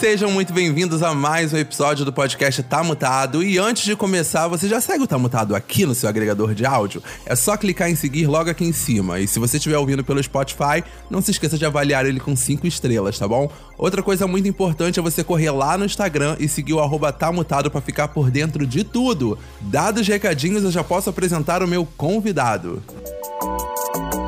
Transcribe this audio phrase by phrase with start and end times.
[0.00, 3.42] Sejam muito bem-vindos a mais um episódio do podcast Tá Mutado.
[3.42, 6.64] E antes de começar, você já segue o Tá Mutado aqui no seu agregador de
[6.64, 7.02] áudio?
[7.26, 9.20] É só clicar em seguir logo aqui em cima.
[9.20, 12.66] E se você estiver ouvindo pelo Spotify, não se esqueça de avaliar ele com 5
[12.66, 13.52] estrelas, tá bom?
[13.76, 17.30] Outra coisa muito importante é você correr lá no Instagram e seguir o arroba Tá
[17.30, 19.38] Mutado pra ficar por dentro de tudo.
[19.60, 22.82] Dados os recadinhos, eu já posso apresentar o meu convidado.
[23.42, 24.19] Antes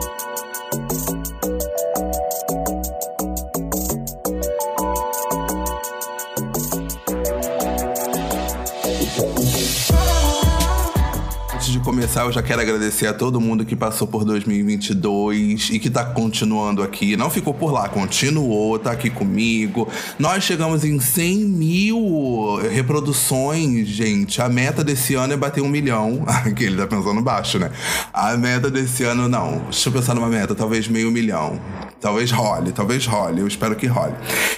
[11.93, 16.03] começar, eu já quero agradecer a todo mundo que passou por 2022 e que tá
[16.03, 17.19] continuando aqui.
[17.19, 19.87] Não ficou por lá, continuou, tá aqui comigo.
[20.19, 24.41] Nós chegamos em 100 mil reproduções, gente.
[24.41, 26.25] A meta desse ano é bater um milhão.
[26.57, 27.71] que ele tá pensando baixo, né?
[28.11, 29.59] A meta desse ano, não.
[29.65, 31.61] Deixa eu pensar numa meta, talvez meio milhão.
[32.03, 33.39] Talvez role, talvez role.
[33.39, 34.13] Eu espero que role.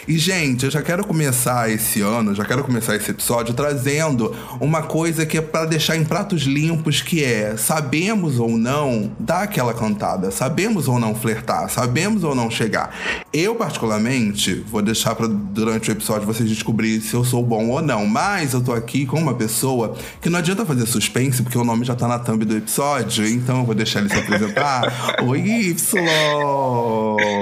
[0.09, 4.83] E, gente, eu já quero começar esse ano, já quero começar esse episódio trazendo uma
[4.83, 9.75] coisa que é pra deixar em pratos limpos, que é sabemos ou não dar aquela
[9.75, 12.97] cantada, sabemos ou não flertar, sabemos ou não chegar.
[13.31, 17.83] Eu, particularmente, vou deixar pra durante o episódio vocês descobrirem se eu sou bom ou
[17.83, 18.07] não.
[18.07, 21.85] Mas eu tô aqui com uma pessoa que não adianta fazer suspense, porque o nome
[21.85, 25.21] já tá na thumb do episódio, então eu vou deixar ele se apresentar.
[25.23, 27.34] Oi, Y!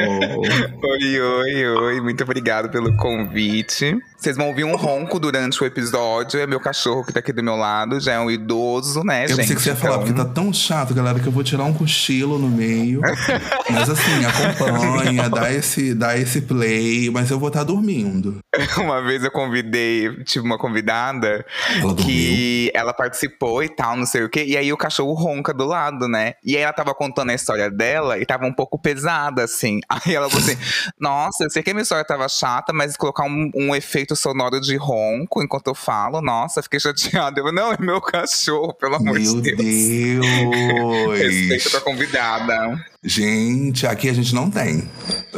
[0.82, 2.00] Oi, oi, oi.
[2.00, 3.96] Muito obrigado pelo convite.
[4.22, 6.38] Vocês vão ouvir um ronco durante o episódio.
[6.38, 7.98] É meu cachorro que tá aqui do meu lado.
[7.98, 9.38] Já é um idoso, né, Eu gente?
[9.38, 11.64] pensei que você ia falar, porque Então, tá tão chato, galera, que eu vou tirar
[11.64, 13.00] um cochilo no meio.
[13.68, 18.38] Mas assim, acompanha, dá esse, dá esse play, mas eu vou estar dormindo.
[18.78, 21.44] Uma veve eu convidei, tive uma convidada
[21.80, 24.44] Ela que ela participou e tal, não sei o quê.
[24.44, 26.34] E aí o cachorro ronca do lado, né?
[26.44, 29.80] E aí ela tava contando a história dela e tava um pouco pesada, assim.
[29.88, 30.58] Aí ela falou assim:
[31.00, 34.60] Nossa, eu sei que a minha história tava chata, mas colocar um, um efeito sonoro
[34.60, 37.40] de ronco enquanto eu falo, nossa, fiquei chateada.
[37.40, 39.60] Eu, não, é meu cachorro, pelo amor Meu de Deus.
[41.18, 41.68] Respeito Deus!
[41.70, 42.91] pra convidada.
[43.04, 44.88] Gente, aqui a gente não tem.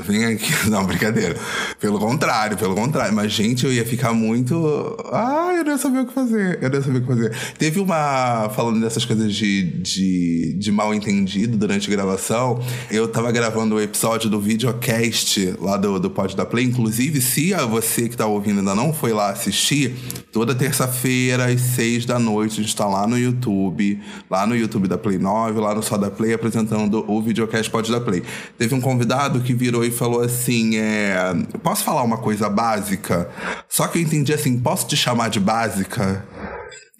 [0.02, 0.52] Vem aqui.
[0.69, 1.34] Não, brincadeira.
[1.80, 3.14] Pelo contrário, pelo contrário.
[3.14, 4.97] Mas, gente, eu ia ficar muito.
[5.10, 6.58] Ai, eu não ia saber o que fazer.
[6.60, 7.36] Eu não ia saber o que fazer.
[7.56, 8.50] Teve uma.
[8.50, 12.60] Falando dessas coisas de, de, de mal entendido durante a gravação,
[12.91, 16.66] eu tava gravando o episódio do videocast lá do, do Pod da Play.
[16.66, 19.94] Inclusive, se você que tá ouvindo ainda não foi lá assistir,
[20.32, 24.88] toda terça-feira, às seis da noite, a gente tá lá no YouTube, lá no YouTube
[24.88, 28.22] da Play 9, lá no Só da Play, apresentando o videocast Pod da Play.
[28.59, 31.16] Teve um convidado que virou e falou assim: é,
[31.62, 33.28] Posso falar uma coisa básica?
[33.69, 36.25] Só que eu entendi assim: posso te chamar de básica?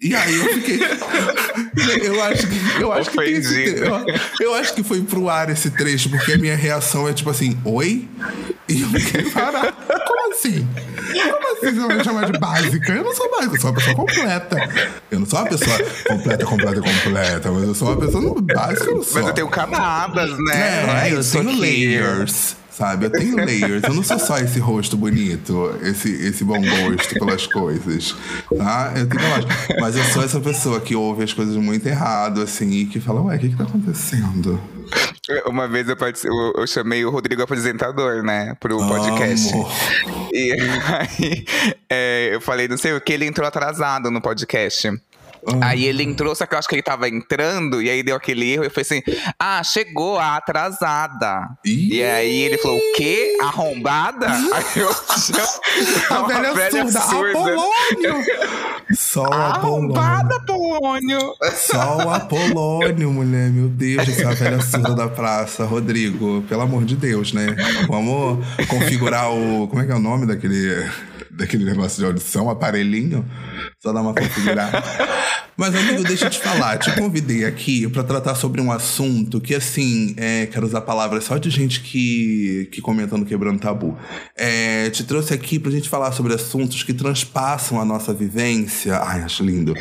[0.05, 0.79] E aí eu fiquei.
[2.05, 2.79] eu acho que.
[2.79, 4.05] Eu acho que, esse eu,
[4.39, 7.57] eu acho que foi pro ar esse trecho, porque a minha reação é tipo assim,
[7.65, 8.07] oi?
[8.69, 9.73] E eu fiquei parado.
[10.05, 10.67] Como assim?
[11.11, 12.93] Como assim você vai me chamar de básica?
[12.93, 14.89] Eu não sou básica, eu sou uma pessoa completa.
[15.09, 15.77] Eu não sou uma pessoa
[16.07, 19.13] completa, completa, completa, mas eu sou uma pessoa básica, eu sou.
[19.15, 20.85] Mas eu tenho camadas, né?
[21.03, 22.55] É, é eu isso tenho layers.
[22.75, 23.83] Sabe, eu tenho layers.
[23.83, 28.13] Eu não sou só esse rosto bonito, esse, esse bom gosto pelas coisas.
[28.57, 28.91] Tá?
[28.97, 29.79] Eu tenho.
[29.79, 33.21] Mas eu sou essa pessoa que ouve as coisas muito errado, assim, e que fala,
[33.21, 34.59] ué, o que, que tá acontecendo?
[35.47, 39.53] Uma vez eu, eu, eu chamei o Rodrigo apresentador, né, pro podcast.
[39.53, 39.71] Amo.
[40.33, 40.51] E
[40.99, 41.45] aí
[41.89, 44.91] é, eu falei, não sei o que, ele entrou atrasado no podcast.
[45.61, 48.51] Aí ele entrou, só que eu acho que ele tava entrando, e aí deu aquele
[48.51, 49.01] erro, e eu falei assim:
[49.39, 51.49] Ah, chegou a atrasada.
[51.65, 51.95] Ih.
[51.95, 53.37] E aí ele falou: O quê?
[53.41, 54.27] Arrombada?
[54.31, 54.89] aí eu
[56.09, 58.25] A uma velha, surda, Apolônio!
[58.93, 59.95] Só o Apolônio.
[59.95, 61.33] Arrombada, Polônio!
[61.55, 63.49] Só o Apolônio, mulher.
[63.49, 65.65] Meu Deus, essa velha surda da praça.
[65.65, 67.55] Rodrigo, pelo amor de Deus, né?
[67.87, 69.67] Vamos configurar o.
[69.67, 70.89] Como é que é o nome daquele,
[71.35, 72.49] daquele negócio de audição?
[72.49, 73.25] Aparelhinho?
[73.79, 74.83] Só dar uma configurada.
[75.57, 76.77] Mas, amigo, deixa eu te falar.
[76.77, 81.37] Te convidei aqui pra tratar sobre um assunto que, assim, é, quero usar palavras só
[81.37, 83.97] de gente que, que comenta no Quebrando Tabu.
[84.35, 88.97] É, te trouxe aqui pra gente falar sobre assuntos que transpassam a nossa vivência.
[88.97, 89.73] Ai, acho lindo.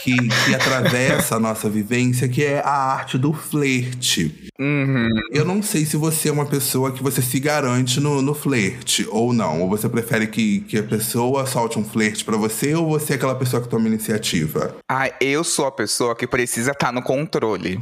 [0.00, 4.48] que, que atravessa a nossa vivência, que é a arte do flerte.
[4.60, 5.08] Uhum.
[5.32, 9.04] Eu não sei se você é uma pessoa que você se garante no, no flerte
[9.10, 9.62] ou não.
[9.62, 13.16] Ou você prefere que, que a pessoa solte um flerte pra você, ou você é
[13.16, 14.76] aquela pessoa que toma iniciativa?
[14.88, 17.78] Ah, eu sou a pessoa que precisa estar no controle.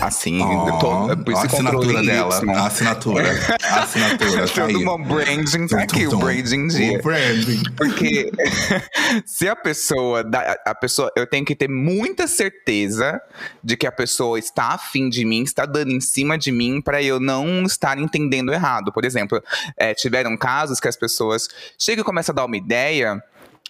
[0.00, 2.34] Assim, Oh, a assinatura dela.
[2.54, 3.30] A assinatura.
[3.70, 4.46] A assinatura.
[4.48, 6.98] tá Todo uma branding, tá aqui o branding dia.
[6.98, 7.62] O branding.
[7.76, 8.30] Porque
[9.24, 13.20] se a pessoa, dá- a pessoa, eu tenho que ter muita certeza
[13.62, 17.02] de que a pessoa está afim de mim, está dando em cima de mim para
[17.02, 18.92] eu não estar entendendo errado.
[18.92, 19.42] Por exemplo,
[19.76, 23.20] é, tiveram casos que as pessoas chegam e começam a dar uma ideia.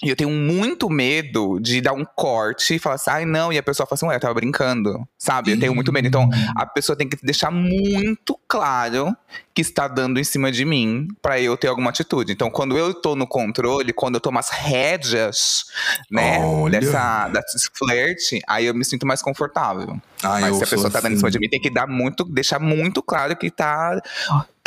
[0.03, 3.57] E eu tenho muito medo de dar um corte e falar assim, ai não, e
[3.57, 5.53] a pessoa fala assim, ué, eu tava brincando, sabe?
[5.53, 6.07] Eu tenho muito medo.
[6.07, 9.17] Então, a pessoa tem que deixar muito claro
[9.55, 12.31] que está dando em cima de mim pra eu ter alguma atitude.
[12.31, 15.65] Então, quando eu tô no controle, quando eu tomo as rédeas,
[16.11, 16.79] né, Olha.
[16.79, 19.99] dessa, desse flerte, aí eu me sinto mais confortável.
[20.23, 21.21] Ah, Mas se a pessoa tá dando em assim.
[21.21, 23.99] cima de mim, tem que dar muito, deixar muito claro que tá,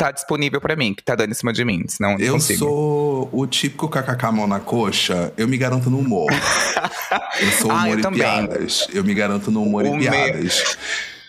[0.04, 2.32] tá disponível pra mim, que tá dando em cima de mim, senão eu não Eu
[2.34, 2.58] consigo.
[2.58, 6.30] sou o típico kkk mão na coxa, eu me garanto no humor.
[7.40, 8.20] Eu sou Ah, humor eu e também.
[8.20, 8.86] piadas.
[8.92, 10.76] Eu me garanto no humor O e meu- piadas.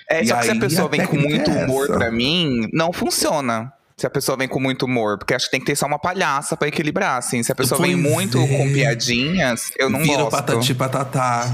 [0.10, 2.92] É, E só que se a pessoa vem com muito é humor pra mim, não
[2.94, 3.72] funciona.
[4.01, 6.00] Se a pessoa vem com muito humor, porque acho que tem que ter só uma
[6.00, 7.44] palhaça pra equilibrar, assim.
[7.44, 8.48] Se a pessoa vem Pois muito é.
[8.48, 10.31] com piadinhas, eu não Vira gosto.
[10.31, 11.45] patati patatá.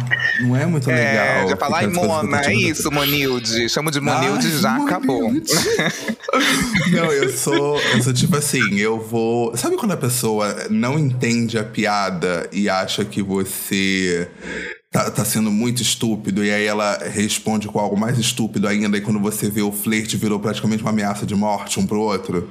[0.41, 1.49] Não é muito É, legal.
[1.49, 3.67] já fala, ai, ficar fazendo Mona, é isso, Monilde.
[3.67, 5.23] Chamo de Ai, Monilde, já acabou.
[5.23, 5.51] Monilde.
[6.91, 9.55] Não, eu sou, eu sou tipo assim, eu vou.
[9.57, 14.29] Sabe quando a pessoa não entende a piada e acha que você
[14.91, 19.01] tá, tá sendo muito estúpido, e aí ela responde com algo mais estúpido ainda, e
[19.01, 22.49] quando você vê o flerte virou praticamente uma ameaça de morte um pro outro?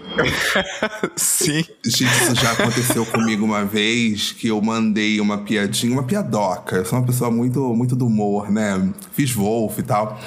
[1.17, 1.65] Sim.
[1.85, 6.77] Gente, isso já aconteceu comigo uma vez que eu mandei uma piadinha, uma piadoca.
[6.77, 8.93] Eu sou uma pessoa muito, muito do humor, né?
[9.12, 10.21] Fiz Wolf e tal.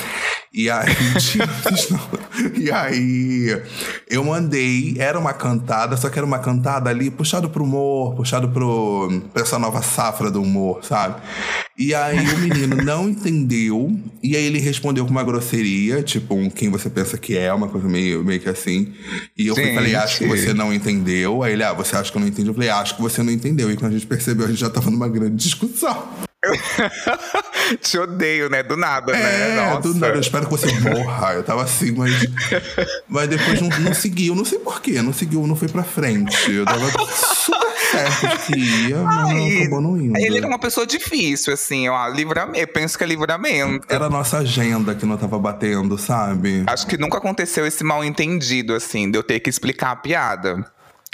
[0.54, 0.90] E aí.
[2.56, 3.62] E aí,
[4.10, 8.48] eu mandei, era uma cantada, só que era uma cantada ali puxado pro humor, puxado
[8.50, 11.22] pro, pra essa nova safra do humor, sabe?
[11.78, 16.50] E aí o menino não entendeu, e aí ele respondeu com uma grosseria, tipo um
[16.50, 18.94] quem você pensa que é, uma coisa meio, meio que assim.
[19.38, 19.76] E eu Gente.
[19.76, 21.44] falei, acho que você não entendeu.
[21.44, 22.50] Aí ele, ah, você acha que eu não entendi?
[22.50, 23.72] Eu falei, acho que você não entendeu.
[23.72, 26.29] E quando a gente percebeu, a gente já tava numa grande discussão.
[27.82, 28.64] Te odeio, né?
[28.64, 29.52] Do nada, né?
[29.52, 29.82] É, Nossa.
[29.82, 31.34] do nada, eu espero que você morra.
[31.34, 32.14] Eu tava assim, mas.
[33.08, 36.52] Mas depois não, não seguiu, não sei porquê, não seguiu, não foi pra frente.
[36.52, 40.18] Eu tava super certo que ia, mas não, Ai, acabou não indo.
[40.18, 42.08] Ele era uma pessoa difícil, assim, ó.
[42.08, 42.60] Livramento.
[42.60, 43.86] Eu penso que é livramento.
[43.90, 46.64] Era a nossa agenda que não tava batendo, sabe?
[46.68, 50.66] Acho que nunca aconteceu esse mal entendido, assim, de eu ter que explicar a piada.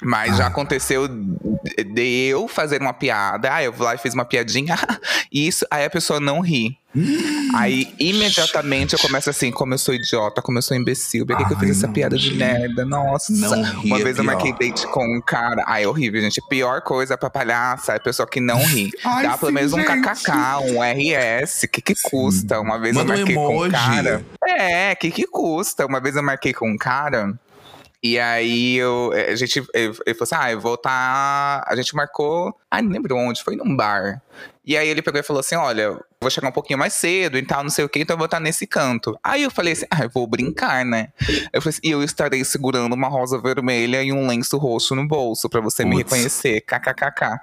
[0.04, 0.36] Mas Ah.
[0.36, 4.76] já aconteceu de eu fazer uma piada, aí eu vou lá e fiz uma piadinha,
[5.32, 6.78] e isso, aí a pessoa não ri.
[7.56, 11.46] Aí, imediatamente, eu começo assim, como eu sou idiota, como eu sou imbecil, por que,
[11.46, 12.84] que eu fiz essa piada de merda?
[12.86, 13.32] Nossa.
[13.34, 14.34] Não ri uma é vez eu pior.
[14.34, 15.64] marquei date com um cara.
[15.68, 16.42] Ai, é horrível, gente.
[16.50, 18.92] Pior coisa pra palhaça é a pessoa que não ri.
[19.04, 20.02] Ai, Dá pelo sim, menos um gente.
[20.02, 20.32] kkk,
[20.72, 21.68] um RS.
[21.72, 22.60] Que que custa?
[22.62, 24.26] Uma vez Manda um eu marquei com um cara.
[24.48, 25.86] É, que que custa?
[25.86, 27.34] Uma vez eu marquei com um cara.
[28.08, 31.64] E aí eu, eh, a gente, ele falou assim: ah, eu vou estar.
[31.66, 32.56] A gente marcou.
[32.70, 34.22] Ah, não lembro onde, foi num bar.
[34.64, 37.42] E aí ele pegou e falou assim: olha, vou chegar um pouquinho mais cedo e
[37.42, 39.18] tal, não sei o que, então eu vou estar nesse canto.
[39.24, 41.08] Aí eu falei assim: ah, eu vou brincar, né?
[41.52, 45.08] Eu falei assim: e eu estarei segurando uma rosa vermelha e um lenço roxo no
[45.08, 46.62] bolso pra você me reconhecer.
[46.62, 47.40] KKKK.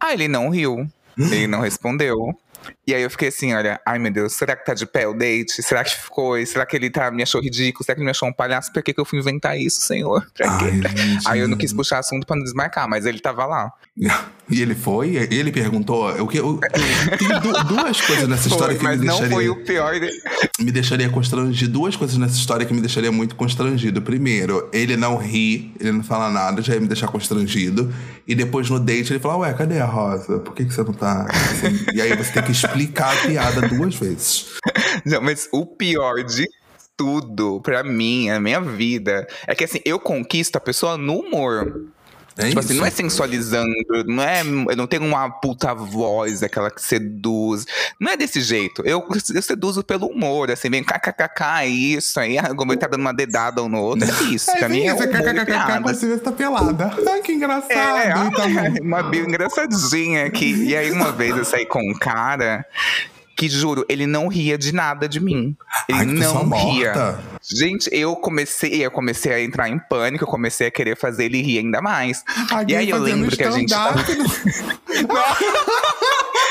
[0.00, 0.88] Aí ele não riu.
[1.18, 2.34] Ele não respondeu.
[2.86, 5.14] E aí eu fiquei assim, olha, ai meu Deus, será que tá de pé o
[5.14, 5.62] date?
[5.62, 6.44] Será que ficou?
[6.44, 7.84] Será que ele tá, me achou ridículo?
[7.84, 8.72] Será que ele me achou um palhaço?
[8.72, 10.26] Por que, que eu fui inventar isso, senhor?
[10.34, 10.64] Pra quê?
[10.64, 11.18] Ai.
[11.26, 13.70] Aí eu não quis puxar assunto pra não desmarcar, mas ele tava lá.
[14.50, 15.14] E ele foi?
[15.16, 16.08] Ele perguntou.
[16.22, 16.58] O que, o,
[17.18, 19.34] tem du- duas coisas nessa história Foi, que mas me não deixaria.
[19.36, 20.00] foi o pior.
[20.00, 20.10] de-
[20.64, 21.72] me deixaria constrangido.
[21.72, 24.02] Duas coisas nessa história que me deixaria muito constrangido.
[24.02, 27.94] Primeiro, ele não ri, ele não fala nada, já ia me deixar constrangido.
[28.26, 30.38] E depois no date ele fala, ué, cadê a Rosa?
[30.40, 31.84] Por que, que você não tá assim?
[31.94, 34.46] E aí você tem que explicar a piada duas vezes.
[35.04, 36.48] Não, mas o pior de
[36.96, 41.86] tudo, pra mim, a minha vida, é que assim, eu conquisto a pessoa no humor.
[42.36, 42.70] É Tipo isso.
[42.70, 43.72] assim, não é sensualizando,
[44.06, 44.40] não é.
[44.40, 47.66] Eu não tenho uma puta voz, aquela que seduz.
[48.00, 48.82] Não é desse jeito.
[48.86, 52.36] Eu, eu seduzo pelo humor, assim, vem kkkk, é isso aí.
[52.56, 54.08] Como ele tá dando uma dedada um no outro.
[54.08, 54.50] É isso.
[54.56, 55.80] pra mim é humor e piada.
[55.94, 56.92] você vê se tá pelada.
[57.08, 57.72] Ai, que engraçado.
[57.72, 60.54] É, Então, ah, uma bio engraçadinha aqui.
[60.54, 62.64] E aí, uma vez eu saí com um cara
[63.36, 65.56] que, juro, ele não ria de nada de mim.
[65.92, 66.94] Ele Ai, não ria.
[66.94, 67.20] morta.
[67.42, 71.42] Gente, eu comecei, eu comecei a entrar em pânico, eu comecei a querer fazer ele
[71.42, 72.22] rir ainda mais.
[72.68, 73.74] e aí eu lembro que a gente.
[73.74, 73.78] no-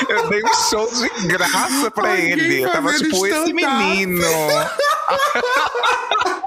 [0.08, 2.62] Eu dei um show de graça pra Alguém ele.
[2.64, 4.20] Eu tava tipo, esse menino.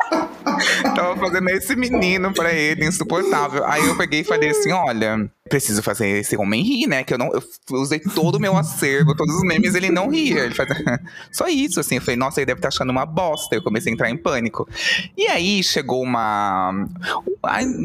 [0.95, 3.65] tava fazendo esse menino pra ele, insuportável.
[3.65, 5.29] Aí eu peguei e falei assim: olha.
[5.49, 7.03] preciso fazer esse homem rir, né?
[7.03, 7.31] Que eu não.
[7.31, 10.45] Eu usei todo o meu acervo, todos os memes, ele não ria.
[10.45, 10.69] Ele faz...
[11.31, 11.95] Só isso, assim.
[11.95, 13.55] Eu falei, nossa, ele deve estar achando uma bosta.
[13.55, 14.67] Eu comecei a entrar em pânico.
[15.15, 16.87] E aí chegou uma.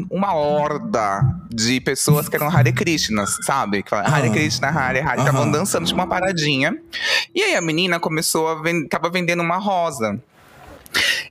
[0.09, 3.83] Uma horda de pessoas que eram Hare Krishnas, sabe?
[3.83, 5.19] Que falavam, Hare Krishna, Hare Hare.
[5.19, 5.51] Estavam uhum.
[5.51, 6.75] dançando, tipo uma paradinha.
[7.33, 8.87] E aí a menina começou a vender.
[8.87, 10.19] Tava vendendo uma rosa.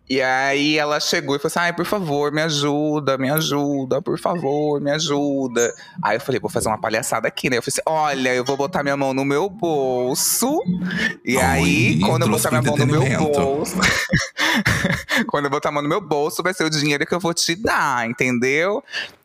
[0.08, 4.18] E aí ela chegou e falou assim: ai, por favor, me ajuda, me ajuda, por
[4.18, 5.72] favor, me ajuda.
[6.02, 7.58] Aí eu falei, vou fazer uma palhaçada aqui, né?
[7.58, 10.62] Eu falei assim: olha, eu vou botar minha mão no meu bolso.
[11.24, 13.02] E aí, quando eu botar minha mão no meu
[13.32, 13.76] bolso.
[15.28, 17.32] quando eu botar a mão no meu bolso, vai ser o dinheiro que eu vou
[17.32, 18.82] te dar, entendeu?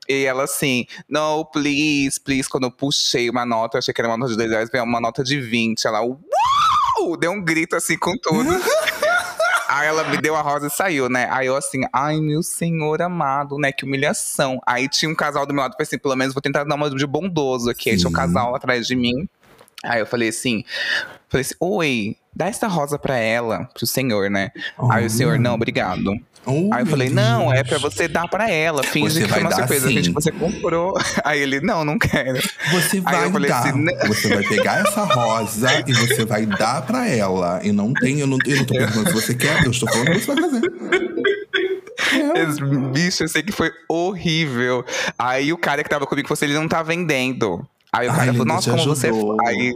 [0.08, 2.48] E ela assim, no, please, please.
[2.48, 4.84] Quando eu puxei uma nota, eu achei que era uma nota de 10 reais, veio
[4.84, 5.86] uma nota de 20.
[5.86, 7.18] Ela, uau!
[7.20, 8.50] Deu um grito assim com tudo.
[9.68, 11.28] Aí ela me deu a rosa e saiu, né?
[11.32, 13.72] Aí eu assim, ai meu senhor amado, né?
[13.72, 14.60] Que humilhação.
[14.66, 16.90] Aí tinha um casal do meu lado, falei assim, pelo menos vou tentar dar uma
[16.90, 17.84] de bondoso aqui.
[17.84, 17.90] Sim.
[17.92, 19.28] Aí tinha um casal atrás de mim.
[19.84, 20.64] Aí eu falei assim,
[21.30, 24.52] falei assim, oi, dá essa rosa pra ela, pro senhor, né?
[24.78, 26.12] Oh, Aí o senhor, não, obrigado.
[26.48, 27.16] Oh, Aí eu falei, Deus.
[27.16, 28.84] não, é pra você dar pra ela.
[28.84, 29.94] Finge que foi uma surpresa, sim.
[29.96, 30.94] gente, você comprou.
[31.26, 32.40] Aí ele, não, não quero.
[32.72, 33.62] Você vai dar.
[33.62, 37.60] Assim, você vai pegar essa rosa e você vai dar pra ela.
[37.64, 40.12] E não tem, eu não, eu não tô perguntando se você quer, eu estou falando
[40.12, 40.62] que você vai fazer.
[42.36, 44.86] Esse bicho, eu sei que foi horrível.
[45.18, 47.68] Aí o cara que tava comigo falou assim: ele não tá vendendo.
[47.96, 49.10] Aí o cara Ai, falou, nossa, como você.
[49.48, 49.74] Aí,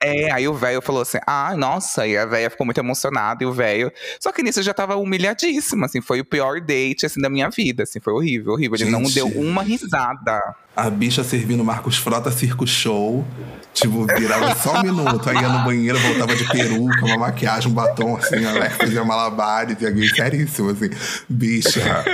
[0.00, 3.46] é, aí o velho falou assim: ah, nossa, e a velha ficou muito emocionada, e
[3.46, 3.90] o velho.
[4.20, 7.50] Só que nisso eu já tava humilhadíssimo, assim, foi o pior date, assim, da minha
[7.50, 8.78] vida, assim, foi horrível, horrível.
[8.80, 10.40] Ele não deu uma risada.
[10.76, 13.26] A bicha servindo Marcos Frota Circo Show.
[13.74, 17.74] Tipo, virava só um minuto, aí ia no banheiro, voltava de peruca, uma maquiagem, um
[17.74, 20.88] batom, assim, a fazia malabares, e alguém seríssimo, assim,
[21.28, 22.04] bicha.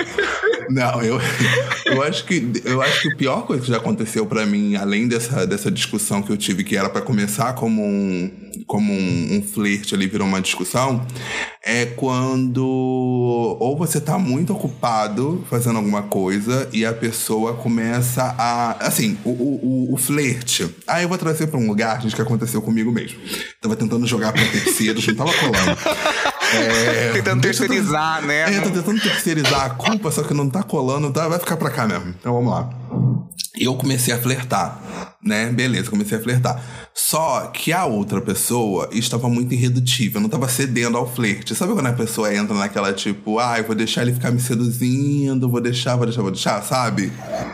[0.69, 1.21] Não, eu,
[1.85, 5.07] eu acho que eu acho que a pior coisa que já aconteceu para mim, além
[5.07, 8.31] dessa, dessa discussão que eu tive, que era para começar como um,
[8.67, 11.05] como um, um flerte ali, virou uma discussão,
[11.63, 12.63] é quando
[13.59, 18.85] ou você tá muito ocupado fazendo alguma coisa e a pessoa começa a.
[18.85, 20.69] Assim, o, o, o flerte.
[20.85, 23.19] Ah, eu vou trazer pra um lugar, gente, que aconteceu comigo mesmo.
[23.61, 25.77] Tava tentando jogar pra terceiros, não tava colando.
[26.55, 28.55] É, tentando terceirizar, né?
[28.55, 31.27] É, tô tentando terceirizar a culpa, só que não tá colando, tá?
[31.27, 32.13] Vai ficar pra cá mesmo.
[32.19, 32.69] Então vamos lá.
[33.55, 35.51] Eu comecei a flertar, né?
[35.51, 36.61] Beleza, comecei a flertar.
[36.93, 41.53] Só que a outra pessoa estava muito irredutível, não estava cedendo ao flerte.
[41.53, 45.47] Sabe quando a pessoa entra naquela tipo, ah, eu vou deixar ele ficar me seduzindo,
[45.49, 47.11] vou deixar, vou deixar, vou deixar, sabe?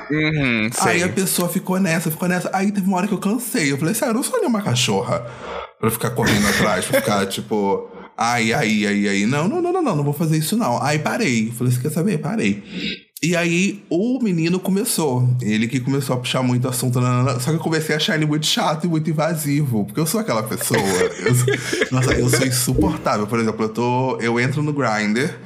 [0.09, 2.49] Uhum, Aí a pessoa ficou nessa, ficou nessa.
[2.53, 3.71] Aí teve uma hora que eu cansei.
[3.71, 5.25] Eu falei assim, ah, eu não sou nenhuma cachorra
[5.79, 7.89] pra ficar correndo atrás, pra ficar tipo.
[8.17, 9.25] Ai, ai, ai, ai.
[9.25, 10.81] Não, não, não, não, não, não vou fazer isso não.
[10.81, 11.51] Aí parei.
[11.51, 12.17] Falei, você quer saber?
[12.17, 12.61] Parei.
[13.21, 15.27] E aí o menino começou.
[15.41, 17.01] Ele que começou a puxar muito assunto.
[17.01, 19.85] Nanana, só que eu comecei a achar ele muito chato e muito invasivo.
[19.85, 20.79] Porque eu sou aquela pessoa.
[20.79, 21.47] eu sou,
[21.91, 23.27] nossa, eu sou insuportável.
[23.27, 24.17] Por exemplo, eu tô.
[24.21, 25.37] Eu entro no Grindr,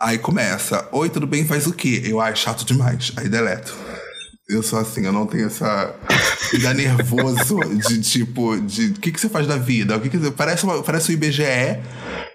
[0.00, 0.88] aí começa.
[0.90, 1.46] Oi, tudo bem?
[1.46, 2.02] Faz o quê?
[2.04, 3.12] Eu, ai, chato demais.
[3.16, 3.72] Aí deleto.
[4.48, 5.94] Eu sou assim, eu não tenho essa.
[6.52, 9.96] Me dá nervoso de tipo, de o que, que você faz da vida?
[9.96, 11.78] O que, que parece, uma, parece o IBGE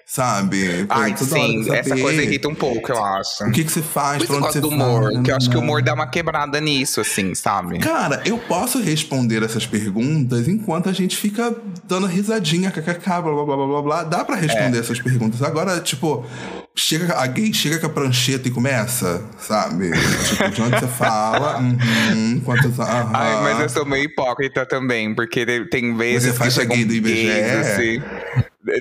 [0.07, 0.85] sabe?
[0.87, 3.43] Ai, sim, essa coisa irrita um pouco, eu acho.
[3.43, 5.59] O que, que você faz, Por onde você do humor, que eu acho que o
[5.59, 7.77] humor dá uma quebrada nisso, assim, sabe?
[7.79, 13.45] Cara, eu posso responder essas perguntas enquanto a gente fica dando risadinha, kkk, blá, blá,
[13.45, 14.79] blá, blá, blá, Dá pra responder é.
[14.79, 15.43] essas perguntas.
[15.43, 16.25] Agora, tipo,
[16.73, 19.91] chega, a gay chega com a prancheta e começa, sabe?
[20.25, 22.69] tipo, de onde você fala, uhum, enquanto...
[22.69, 23.11] Uhum.
[23.13, 26.85] Ai, mas eu sou meio hipócrita também, porque tem vezes você faz que a gay
[26.85, 27.25] do IBGE?
[27.25, 28.01] Gays, assim,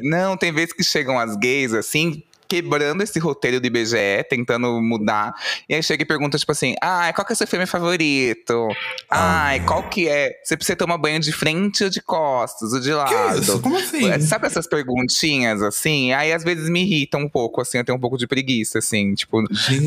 [0.03, 5.35] não, tem vezes que chegam as gays assim, quebrando esse roteiro do IBGE, tentando mudar.
[5.69, 8.69] E aí chega e pergunta, tipo assim, ai, qual que é o seu filme favorito?
[9.11, 10.33] Ai, qual que é?
[10.43, 13.61] Você precisa tomar banho de frente ou de costas, ou de lado?
[13.61, 14.21] Como assim?
[14.21, 16.13] Sabe essas perguntinhas, assim?
[16.13, 19.15] Aí às vezes me irritam um pouco, assim, eu tenho um pouco de preguiça, assim,
[19.15, 19.43] tipo.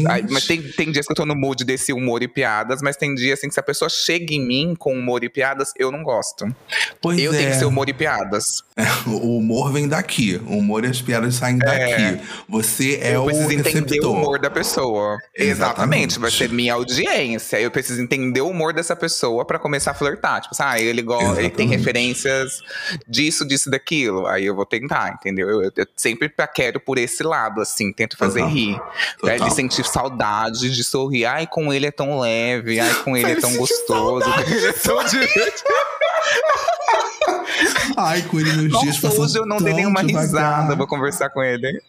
[0.09, 2.95] Aí, mas tem, tem dias que eu tô no mood desse humor e piadas, mas
[2.95, 5.91] tem dias assim que se a pessoa chega em mim com humor e piadas, eu
[5.91, 6.53] não gosto.
[7.01, 7.37] Pois eu é.
[7.37, 8.63] tenho que ser humor e piadas.
[8.75, 10.39] É, o humor vem daqui.
[10.45, 12.19] O humor e as piadas saem é.
[12.49, 15.17] Você é eu o preciso entender o humor da pessoa.
[15.35, 15.69] Exatamente.
[15.69, 16.19] Exatamente.
[16.19, 17.59] Vai ser minha audiência.
[17.59, 20.41] Eu preciso entender o humor dessa pessoa para começar a flertar.
[20.41, 22.61] Tipo, assim, ah, ele gosta, ele tem referências
[23.07, 24.25] disso, disso, daquilo.
[24.27, 25.47] Aí eu vou tentar, entendeu?
[25.49, 28.55] Eu, eu, sempre quero por esse lado, assim, tento fazer Total.
[28.55, 28.81] rir.
[29.19, 29.35] Total.
[29.35, 31.25] Ele sentir saudade de sorrir.
[31.25, 34.27] Ai, com ele é tão leve, ai, com ele é tão gostoso.
[34.47, 35.69] ele é tão divertido.
[37.97, 40.25] Ai, com ele meus dias Nossa, passam hoje eu não dei nenhuma devagar.
[40.25, 41.81] risada, vou conversar com ele.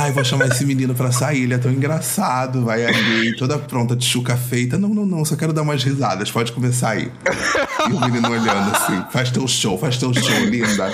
[0.00, 2.64] Ai, vou chamar esse menino pra sair, ele é tão engraçado.
[2.64, 4.78] Vai ali, toda pronta, de chuca feita.
[4.78, 7.10] Não, não, não, só quero dar umas risadas, pode começar aí.
[7.88, 10.90] E o menino olhando assim, faz teu show, faz teu show, linda.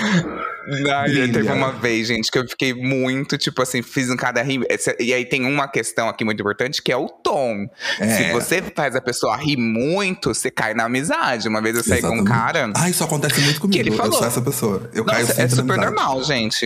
[0.93, 4.61] Ai, teve uma vez, gente, que eu fiquei muito, tipo assim, fiz um cara rir.
[4.99, 7.67] E aí tem uma questão aqui muito importante que é o tom.
[7.99, 8.07] É.
[8.07, 11.47] Se você faz a pessoa rir muito, você cai na amizade.
[11.47, 12.33] Uma vez eu saí com um Exatamente.
[12.37, 12.73] cara.
[12.75, 13.79] Ai, isso acontece muito comigo.
[13.81, 14.17] ele Eu falou.
[14.17, 14.89] sou essa pessoa.
[14.93, 15.95] Eu caio Nossa, sempre é super amizade.
[15.95, 16.65] normal, gente.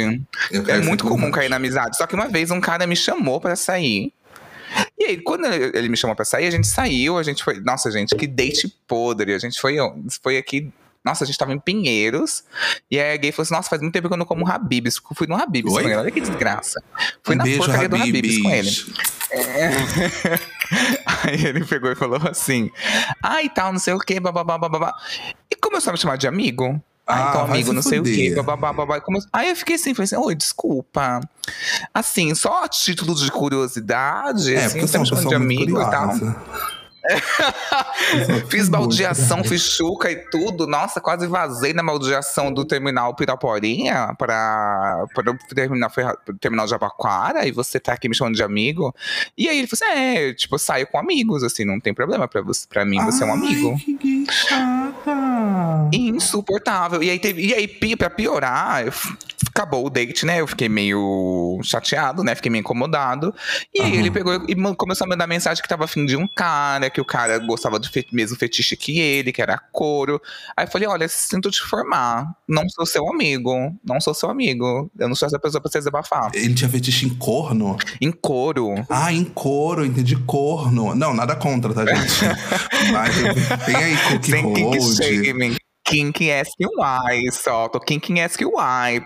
[0.51, 1.33] Eu É caio muito comum amizade.
[1.35, 1.97] cair na amizade.
[1.97, 4.11] Só que uma vez um cara me chamou pra sair.
[4.99, 7.61] E aí, quando ele me chamou pra sair, a gente saiu, a gente foi.
[7.61, 9.33] Nossa, gente, que date podre.
[9.33, 9.75] A gente foi,
[10.21, 10.69] foi aqui.
[11.05, 12.43] Nossa, a gente tava em Pinheiros.
[12.89, 14.99] E aí a gay falou assim: Nossa, faz muito tempo que eu não como Habibs.
[15.15, 15.83] Fui no Habibs Oi?
[15.83, 15.97] com ele.
[15.99, 16.81] Olha que desgraça.
[17.23, 18.69] Fui Um na beijo, porcaria do Habibs com ele.
[18.69, 18.95] Habibs.
[21.23, 22.71] Aí ele pegou e falou assim:
[23.21, 24.93] Ah, e tal, não sei o que, babá, babá.
[25.51, 26.81] E começou a me chamar de amigo.
[27.07, 28.43] Ah, Ah, então, amigo, não sei o quê, fuder.
[28.43, 28.99] babá, babá.
[28.99, 31.21] Come- Aí eu fiquei assim, falei assim, oi, desculpa.
[31.93, 35.79] Assim, só a título de curiosidade, É, assim, você sou me uma chamando de amigo
[35.79, 36.09] e tal.
[38.49, 40.67] Fiz baldeação, fiz chuca e tudo.
[40.67, 44.13] Nossa, quase vazei na baldeação do terminal Piraporinha
[45.55, 47.47] terminar, ferra- pro terminal de Abaquara.
[47.47, 48.93] E você tá aqui me chamando de amigo.
[49.37, 52.27] E aí ele falou assim: é, tipo, eu saio com amigos, assim, não tem problema
[52.27, 53.75] pra, você, pra mim, você é um Ai, amigo.
[53.99, 55.15] que chata.
[55.93, 57.01] Insuportável.
[57.03, 58.83] E aí, teve, e aí pra piorar,
[59.49, 60.41] acabou o date, né?
[60.41, 62.35] Eu fiquei meio chateado, né?
[62.35, 63.33] Fiquei meio incomodado.
[63.73, 63.99] E aí Aham.
[63.99, 67.05] ele pegou e começou a mandar mensagem que tava afim de um cara, que o
[67.05, 70.21] cara gostava do fe- mesmo fetiche que ele, que era couro.
[70.55, 72.33] Aí eu falei: olha, sinto te formar.
[72.47, 73.53] Não sou seu amigo.
[73.83, 74.89] Não sou seu amigo.
[74.97, 76.31] Eu não sou essa pessoa pra você desabafar.
[76.33, 77.75] Ele tinha fetiche em corno?
[77.99, 78.73] Em couro.
[78.89, 80.95] Ah, em couro, entendi corno.
[80.95, 82.13] Não, nada contra, tá, gente?
[82.93, 85.57] Mas tem aí cookie Sem hold.
[85.87, 86.11] Shaming.
[86.11, 87.69] Kink ask why, só.
[87.69, 88.99] Tô kink ask why.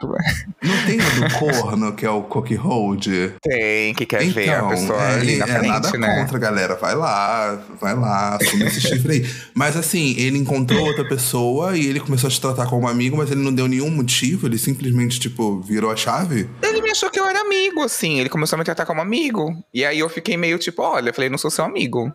[0.62, 3.08] Não tem o do corno, que é o cookie hold?
[3.42, 6.22] Tem, que quer ver a pessoa é, ali na é frente, nada né?
[6.22, 6.76] contra, galera.
[6.76, 9.30] Vai lá, vai lá, assume esse chifre aí.
[9.54, 13.32] Mas assim, ele encontrou outra pessoa e ele começou a te tratar como amigo, mas
[13.32, 16.50] ele não deu nenhum motivo, ele simplesmente, tipo, virou a chave.
[16.62, 18.20] Ele me achou que eu era amigo, assim.
[18.20, 19.56] Ele começou a me tratar como amigo.
[19.74, 22.12] E aí eu fiquei meio tipo, olha, eu falei, não sou seu amigo.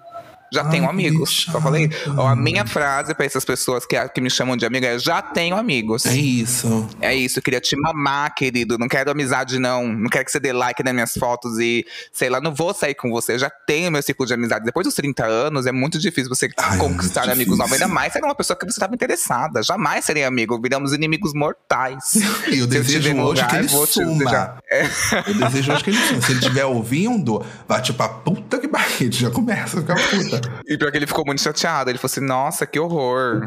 [0.54, 1.46] Já Ai, tenho amigos.
[1.50, 1.90] Só falei.
[2.16, 5.20] Ó, a minha frase pra essas pessoas que, que me chamam de amigo é: já
[5.20, 6.06] tenho amigos.
[6.06, 6.88] É isso.
[7.00, 8.78] É isso, eu queria te mamar, querido.
[8.78, 9.86] Não quero amizade, não.
[9.88, 12.94] Não quero que você dê like nas minhas fotos e, sei lá, não vou sair
[12.94, 13.32] com você.
[13.34, 14.64] Eu já tenho meu ciclo de amizade.
[14.64, 17.72] Depois dos 30 anos, é muito difícil você Ai, é conquistar muito amigos novos.
[17.72, 19.62] Ainda mais era uma pessoa que você estava interessada.
[19.62, 20.60] Jamais seria amigo.
[20.60, 22.14] Viramos inimigos mortais.
[22.44, 24.58] E eu Se eu desejo tiver hoje lugar, que ele suma.
[24.70, 24.84] É.
[25.26, 26.20] Eu desejo hoje que ele suma.
[26.20, 29.10] Se ele estiver ouvindo, vai tipo a puta que pariu.
[29.10, 30.43] Já começa a ficar puta.
[30.66, 31.90] E pior que ele ficou muito chateado.
[31.90, 33.42] Ele falou assim, nossa, que horror.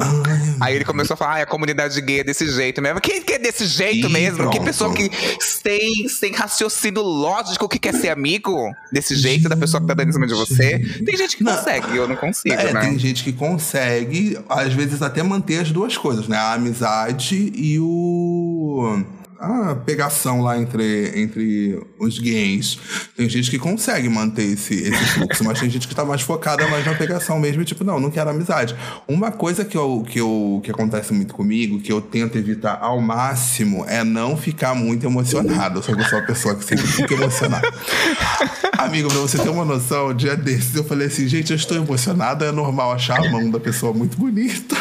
[0.62, 2.99] Aí ele começou a falar, ai, a comunidade gay é desse jeito mesmo.
[3.01, 4.49] Quem que é desse jeito Ih, mesmo?
[4.49, 4.63] Que pronto.
[4.65, 9.88] pessoa que sem, sem raciocínio lógico que quer ser amigo desse jeito da pessoa que
[9.88, 10.79] tá dando em cima de você.
[11.05, 11.55] Tem gente que Não.
[11.55, 12.81] consegue, eu não consigo, É, né?
[12.81, 16.38] tem gente que consegue, às vezes, até manter as duas coisas, né?
[16.38, 19.03] A amizade e o.
[19.39, 22.80] A pegação lá entre, entre os gays.
[23.15, 26.67] Tem gente que consegue manter esse, esse fluxo, mas tem gente que tá mais focada
[26.67, 28.76] mais na pegação mesmo, e tipo, não, não quero amizade.
[29.08, 33.00] Uma coisa que, eu, que, eu, que acontece muito comigo, que eu tento evitar ao
[33.00, 35.80] máximo, é não ficar muito emocionado.
[35.80, 37.71] Eu sou uma pessoa que sempre fica emocionada.
[38.78, 41.78] Amigo, pra você ter uma noção, um dia desses eu falei assim, gente, eu estou
[41.78, 44.76] emocionado, é normal achar a mão da pessoa muito bonita.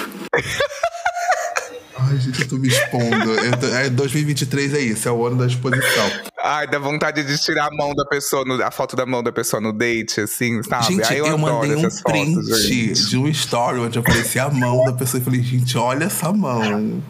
[1.98, 3.37] Ai, gente, eu tô me expondo.
[3.61, 6.11] Tô- é, 2023 é isso, é o ano da exposição.
[6.42, 9.32] Ai, dá vontade de tirar a mão da pessoa, no- a foto da mão da
[9.32, 10.87] pessoa no date, assim, sabe?
[10.87, 14.85] Gente, Aí eu, eu, mandei um print fotos, de um story onde aparecia a mão
[14.85, 17.02] da pessoa e falei, gente, olha essa mão.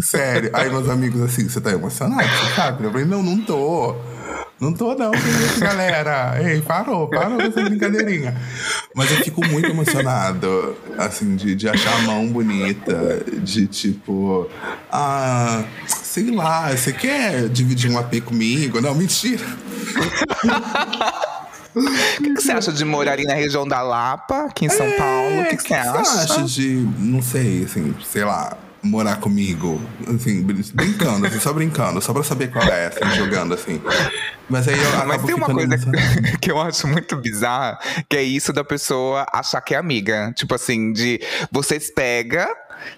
[0.00, 0.50] Sério.
[0.52, 2.28] Aí meus amigos assim, você tá emocionado?
[2.28, 2.84] Você sabe?
[2.84, 3.96] Eu falei, não, não tô.
[4.62, 6.38] Não tô, não, que galera.
[6.40, 8.40] Ei, parou, parou com essa brincadeirinha.
[8.94, 14.48] Mas eu fico muito emocionado, assim, de, de achar a mão bonita, de tipo,
[14.88, 18.80] ah, sei lá, você quer dividir um AP comigo?
[18.80, 19.44] Não, mentira.
[21.74, 24.88] O que, que você acha de morar ali na região da Lapa, aqui em São
[24.92, 25.40] Paulo?
[25.40, 26.22] O que, que você É, você acha?
[26.34, 29.80] acha de, não sei, assim, sei lá, morar comigo?
[30.08, 33.80] Assim, brin- brincando, assim, só brincando, só pra saber qual é, assim, jogando assim.
[34.50, 35.90] Mas aí eu Mas tem uma coisa nessa-
[36.40, 40.32] que, eu acho muito bizarra, que é isso da pessoa achar que é amiga.
[40.36, 42.48] Tipo assim, de vocês pega,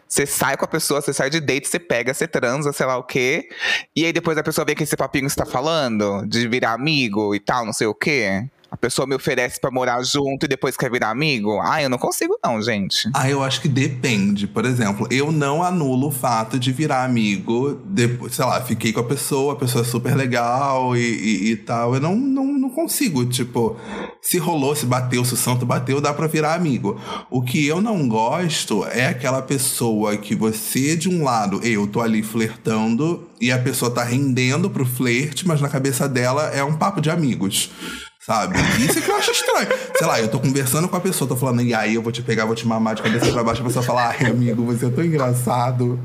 [0.08, 2.96] você sai com a pessoa, você sai de date, você pega, você transa, sei lá
[2.96, 3.48] o quê.
[3.94, 6.72] E aí depois a pessoa vê que esse papinho que você tá falando, de virar
[6.72, 8.44] amigo e tal, não sei o quê.
[8.74, 11.60] A pessoa me oferece pra morar junto e depois quer virar amigo?
[11.62, 13.08] Ah, eu não consigo, não, gente.
[13.14, 14.48] Ah, eu acho que depende.
[14.48, 17.80] Por exemplo, eu não anulo o fato de virar amigo.
[17.84, 21.56] Depois, sei lá, fiquei com a pessoa, a pessoa é super legal e, e, e
[21.56, 21.94] tal.
[21.94, 23.24] Eu não, não, não consigo.
[23.24, 23.76] Tipo,
[24.20, 27.00] se rolou, se bateu, se o santo bateu, dá pra virar amigo.
[27.30, 32.00] O que eu não gosto é aquela pessoa que você, de um lado, eu tô
[32.00, 36.74] ali flertando e a pessoa tá rendendo pro flerte, mas na cabeça dela é um
[36.74, 37.70] papo de amigos.
[38.24, 38.56] Sabe?
[38.82, 39.68] Isso é que eu acho estranho.
[39.96, 42.22] Sei lá, eu tô conversando com a pessoa, tô falando, e aí eu vou te
[42.22, 44.90] pegar, vou te mamar de cabeça pra baixo, a pessoa fala, ai, amigo, você é
[44.90, 46.00] tão engraçado.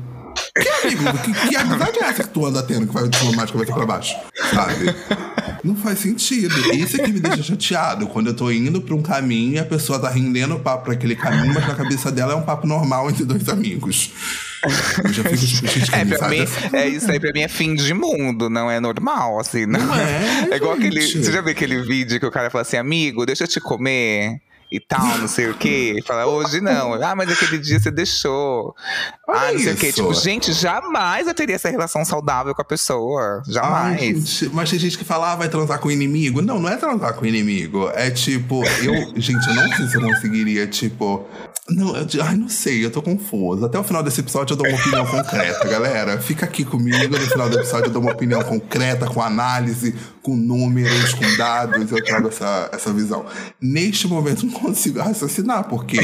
[0.54, 1.18] Que amigo?
[1.18, 4.16] Que, que amizade é essa que tu anda tendo que vai de cabeça pra baixo?
[4.52, 4.94] Sabe?
[5.62, 6.54] Não faz sentido.
[6.74, 8.06] Isso é que me deixa chateado.
[8.06, 10.94] Quando eu tô indo pra um caminho e a pessoa tá rendendo o papo pra
[10.94, 14.10] aquele caminho, mas na cabeça dela é um papo normal entre dois amigos.
[14.62, 17.48] Eu já fico tipo, gente, É, pra mim, amizade é isso aí pra mim é
[17.48, 19.64] fim de mundo, não é normal, assim.
[19.66, 21.00] Não, Não é, É igual aquele.
[21.00, 24.40] Você já viu aquele vídeo que o cara fala assim, amigo, deixa eu te comer?
[24.70, 25.96] E tal, não sei o quê.
[26.00, 26.94] E Fala, hoje não.
[26.94, 28.74] Ah, mas aquele dia você deixou.
[29.26, 29.92] Olha ah, não sei o quê.
[29.92, 33.42] Tipo, gente, jamais eu teria essa relação saudável com a pessoa.
[33.46, 34.00] Ai, Jamais.
[34.00, 36.40] gente, mas tem gente que fala, ah, vai transar com o inimigo.
[36.40, 37.90] Não, não é transar com o inimigo.
[37.94, 39.00] É tipo, eu.
[39.20, 41.26] Gente, eu não sei se eu conseguiria, tipo.
[41.68, 43.64] Não, eu, ai, não sei, eu tô confuso.
[43.64, 46.20] Até o final desse episódio eu dou uma opinião concreta, galera.
[46.20, 50.36] Fica aqui comigo, no final do episódio eu dou uma opinião concreta, com análise, com
[50.36, 53.24] números, com dados, eu trago essa, essa visão.
[53.60, 55.98] Neste momento não consigo raciocinar, porque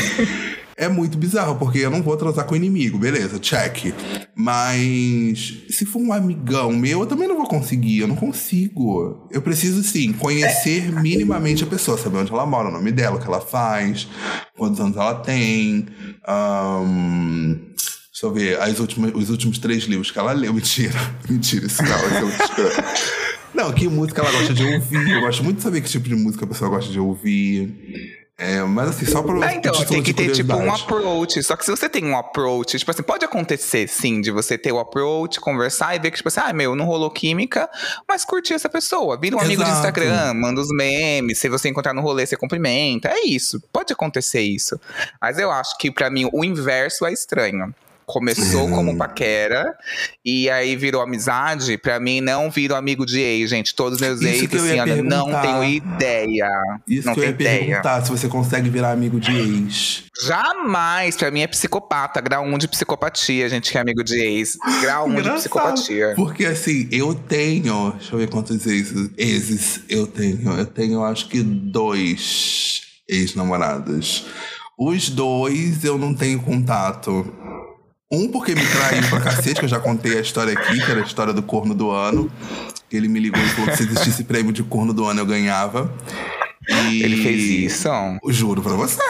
[0.77, 3.95] é muito bizarro, porque eu não vou transar com o inimigo, beleza, check.
[4.35, 9.27] Mas se for um amigão meu, eu também não vou conseguir, eu não consigo.
[9.31, 13.21] Eu preciso, sim, conhecer minimamente a pessoa, saber onde ela mora, o nome dela, o
[13.21, 14.07] que ela faz,
[14.57, 15.87] quantos anos ela tem.
[16.27, 17.57] ahn,
[18.17, 20.53] Deixa eu ver, as últimas, os últimos três livros que ela leu.
[20.55, 20.99] Mentira,
[21.29, 23.36] mentira, isso não, isso é.
[23.55, 25.11] Não, que música ela gosta de ouvir.
[25.11, 28.27] Eu gosto muito de saber que tipo de música a pessoa gosta de ouvir.
[28.39, 29.47] É, mas assim, só pra.
[29.47, 31.43] Ah, então, título tem que ter tipo um approach.
[31.43, 34.73] Só que se você tem um approach, tipo assim, pode acontecer sim, de você ter
[34.73, 37.69] o approach, conversar e ver que, tipo assim, ah, meu, não rolou química,
[38.07, 39.19] mas curtir essa pessoa.
[39.19, 39.79] Vira um amigo de Exato.
[39.79, 41.39] Instagram, manda os memes.
[41.39, 43.09] Se você encontrar no rolê, você cumprimenta.
[43.09, 43.59] É isso.
[43.73, 44.79] Pode acontecer isso.
[45.19, 47.75] Mas eu acho que, pra mim, o inverso é estranho.
[48.07, 49.75] Começou como paquera
[50.25, 51.77] e aí virou amizade.
[51.77, 53.75] Pra mim, não virou amigo de ex, gente.
[53.75, 56.49] Todos meus Isso ex, assim, não tenho ideia.
[56.87, 57.67] Isso não que eu tenho ia ideia.
[57.67, 60.05] perguntar, se você consegue virar amigo de ex.
[60.25, 64.57] Jamais, pra mim é psicopata, grau 1 de psicopatia, gente que é amigo de ex.
[64.81, 66.13] Grau 1 de psicopatia.
[66.15, 67.93] Porque assim, eu tenho.
[67.99, 70.49] Deixa eu ver quantos exes, exes eu tenho.
[70.53, 74.27] Eu tenho, acho que, dois ex-namorados.
[74.79, 77.33] Os dois eu não tenho contato.
[78.11, 81.01] Um porque me traiu pra cacete, que eu já contei a história aqui, que era
[81.01, 82.31] a história do corno do ano.
[82.91, 85.93] Ele me ligou e falou que se existisse prêmio de corno do ano eu ganhava.
[86.69, 87.43] E- Ele fez
[87.73, 87.89] isso?
[88.29, 89.01] Juro pra você.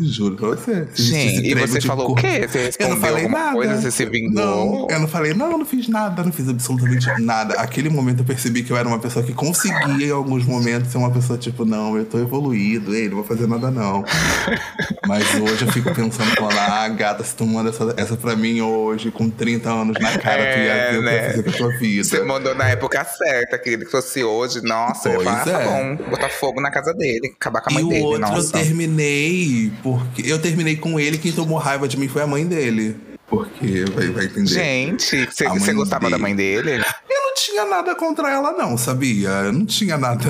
[0.00, 0.86] Juro pra você.
[0.94, 2.46] Gente, e você falou o quê?
[2.48, 3.52] Você eu respondeu não falei nada.
[3.52, 3.80] coisa?
[3.80, 4.32] Você se vingou?
[4.32, 7.54] Não, eu não falei, não, eu não fiz nada, não fiz absolutamente nada.
[7.54, 10.98] Aquele momento eu percebi que eu era uma pessoa que conseguia em alguns momentos ser
[10.98, 14.04] uma pessoa tipo, não, eu tô evoluído, ei, não vou fazer nada não.
[15.06, 18.60] Mas hoje eu fico pensando, falando, ah, gata, se tu manda essa, essa pra mim
[18.60, 21.30] hoje, com 30 anos na cara, tu ia É, ver o eu né?
[21.30, 22.04] fazer com a tua vida.
[22.04, 23.84] Você mandou na época certa, querido.
[23.84, 25.64] Que fosse hoje, nossa, eu Pois ah, tá é.
[25.96, 28.50] bom, botar fogo na casa dele, acabar com a E mãe o dele, outro eu
[28.50, 32.96] terminei, porque eu terminei com ele, quem tomou raiva de mim foi a mãe dele.
[33.30, 34.48] Porque vai, vai entender.
[34.48, 36.10] Gente, você, gostava dele.
[36.10, 36.72] da mãe dele?
[36.72, 39.28] Eu não tinha nada contra ela, não, sabia?
[39.28, 40.28] Eu não tinha nada.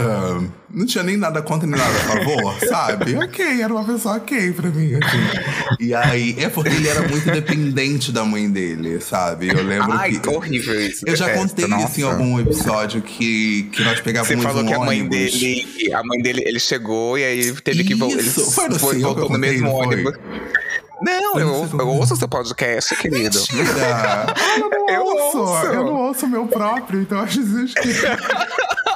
[0.72, 3.16] Não tinha nem nada contra nem nada a favor, sabe?
[3.16, 5.80] Ok, era uma pessoa ok pra mim, assim.
[5.80, 9.48] E aí, é porque ele era muito dependente da mãe dele, sabe?
[9.48, 10.20] Eu lembro Ai, que.
[10.20, 11.02] que horrível isso.
[11.06, 11.88] Eu já contei nossa.
[11.88, 15.40] isso em algum episódio que, que nós pegávamos Você falou um que a mãe ônibus.
[15.40, 18.18] dele, a mãe dele, ele chegou e aí teve que voltar.
[18.18, 18.30] Ele
[18.78, 20.04] foi seu voltou no mesmo foi?
[21.02, 23.38] Não, eu, que eu eu ouço o seu podcast, querido.
[23.38, 24.26] Mentira!
[24.60, 25.66] Eu não Eu ouço, ouço.
[25.66, 27.24] eu não ouço o meu próprio, então eu
[27.64, 28.06] esqueço.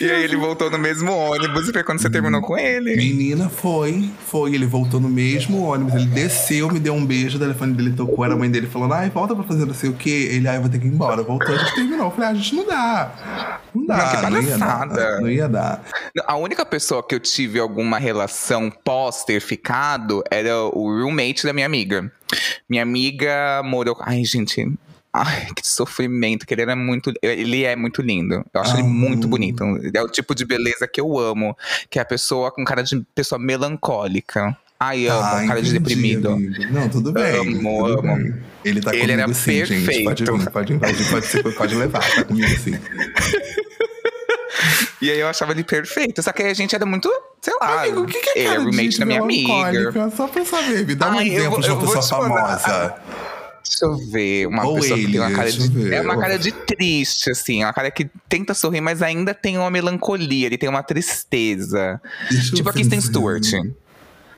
[0.00, 2.96] E aí ele voltou no mesmo ônibus e foi quando você terminou com ele.
[2.96, 4.54] Menina, foi, foi.
[4.54, 5.94] Ele voltou no mesmo ônibus.
[5.94, 8.94] Ele desceu, me deu um beijo, o telefone dele tocou, era a mãe dele falando,
[8.94, 10.28] ai, volta pra fazer não sei o quê.
[10.32, 11.22] Ele, ai, eu vou ter que ir embora.
[11.22, 12.06] Voltou, a gente terminou.
[12.06, 13.60] Eu falei, ah, a gente não dá.
[13.74, 14.86] Não dá, Não, que não, ia dar.
[15.20, 15.84] Não ia dar.
[16.26, 21.52] A única pessoa que eu tive alguma relação pós ter ficado era o roommate da
[21.52, 22.10] minha amiga.
[22.68, 23.96] Minha amiga morou.
[24.00, 24.72] Ai, gente.
[25.12, 27.12] Ai, que sofrimento, que ele era muito.
[27.22, 28.44] Ele é muito lindo.
[28.52, 28.86] Eu acho ele Ah.
[28.86, 29.64] muito bonito.
[29.94, 31.56] É o tipo de beleza que eu amo.
[31.90, 34.56] Que é a pessoa com cara de pessoa melancólica.
[34.78, 36.30] Ai, amo, Ah, cara de entendi, deprimido.
[36.30, 36.72] amigo.
[36.72, 37.24] Não, tudo bem.
[37.36, 38.16] Amo, tudo amo.
[38.16, 38.34] bem.
[38.64, 40.04] Ele tá Ele comigo era sim, gente.
[40.04, 40.38] Pode perfeito.
[40.38, 42.78] vir, pode, pode, pode, ser, pode levar, tá comigo sim.
[45.00, 46.20] E aí eu achava ele perfeito.
[46.22, 47.08] Só que a gente era muito,
[47.40, 47.82] sei lá.
[47.82, 50.10] Amigo, o que, que é ele cara roommate de da minha amiga.
[50.16, 52.94] Só pra saber, me dá um Ai, eu exemplo vou- de eu uma pessoa famosa.
[53.68, 54.46] Deixa eu ver.
[54.46, 55.68] Uma Ou pessoa que tem uma ele, cara de.
[55.68, 55.92] ver.
[55.92, 57.62] É uma cara de triste, assim.
[57.62, 62.00] Uma cara que tenta sorrir, mas ainda tem uma melancolia, ele tem uma tristeza.
[62.30, 63.00] Deixa tipo a Kristen.
[63.00, 63.44] Stewart.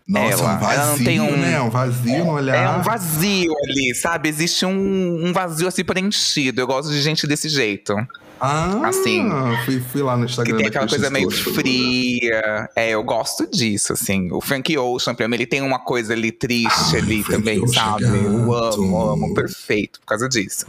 [0.08, 1.60] Nossa, Ela- um vazio, ela não tem um- né?
[1.60, 2.56] Um vazio no olhar.
[2.56, 4.28] É um vazio ali, sabe?
[4.28, 6.60] Existe um, um vazio assim preenchido.
[6.60, 7.94] Eu gosto de gente desse jeito.
[8.40, 9.28] Ah, assim,
[9.64, 12.70] Fui, fui lá no Que Instagram tem da aquela coisa meio fria.
[12.74, 14.32] É, eu gosto disso, assim.
[14.32, 17.62] O Frank Ocean, pra mim, ele tem uma coisa ali triste Ai, ali Frank também,
[17.62, 18.04] Ocean, sabe?
[18.04, 18.80] Eu gato.
[18.80, 20.66] amo, amo, perfeito, por causa disso.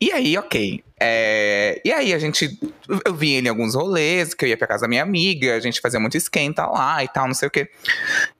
[0.00, 0.84] E aí, ok.
[1.00, 2.58] É, e aí, a gente.
[3.04, 5.60] Eu vi ele em alguns rolês, que eu ia pra casa da minha amiga, a
[5.60, 7.68] gente fazia muito esquenta lá e tal, não sei o quê.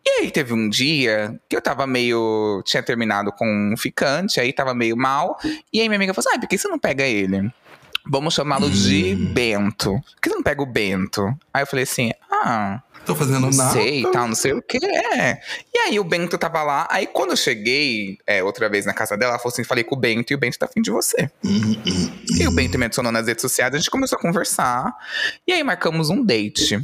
[0.07, 2.63] E aí, teve um dia que eu tava meio.
[2.65, 5.37] Tinha terminado com um ficante, aí tava meio mal.
[5.73, 7.51] E aí, minha amiga falou assim: ah, por que você não pega ele?
[8.07, 9.93] Vamos chamá-lo de Bento.
[9.93, 11.23] Por que você não pega o Bento?
[11.53, 12.81] Aí eu falei assim: ah.
[13.07, 13.73] Tô fazendo Não nada.
[13.73, 15.39] sei e tal, não sei o que é.
[15.75, 16.89] E aí o Bento tava lá.
[16.91, 19.95] Aí quando eu cheguei é, outra vez na casa dela, ela falou assim: falei com
[19.95, 21.31] o Bento e o Bento tá afim de você.
[21.43, 24.91] E o Bento me adicionou nas redes sociais, a gente começou a conversar.
[25.47, 26.81] E aí marcamos um date.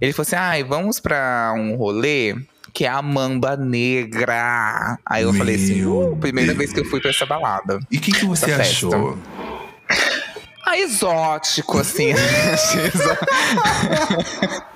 [0.00, 2.34] Ele falou assim: ai, vamos pra um rolê.
[2.72, 4.98] Que é a Mamba Negra.
[5.06, 6.58] Aí eu falei assim: Meu uh, primeira Deus.
[6.58, 7.78] vez que eu fui pra essa balada.
[7.90, 9.16] E o que, que você achou?
[10.64, 12.12] Ah, exótico, assim.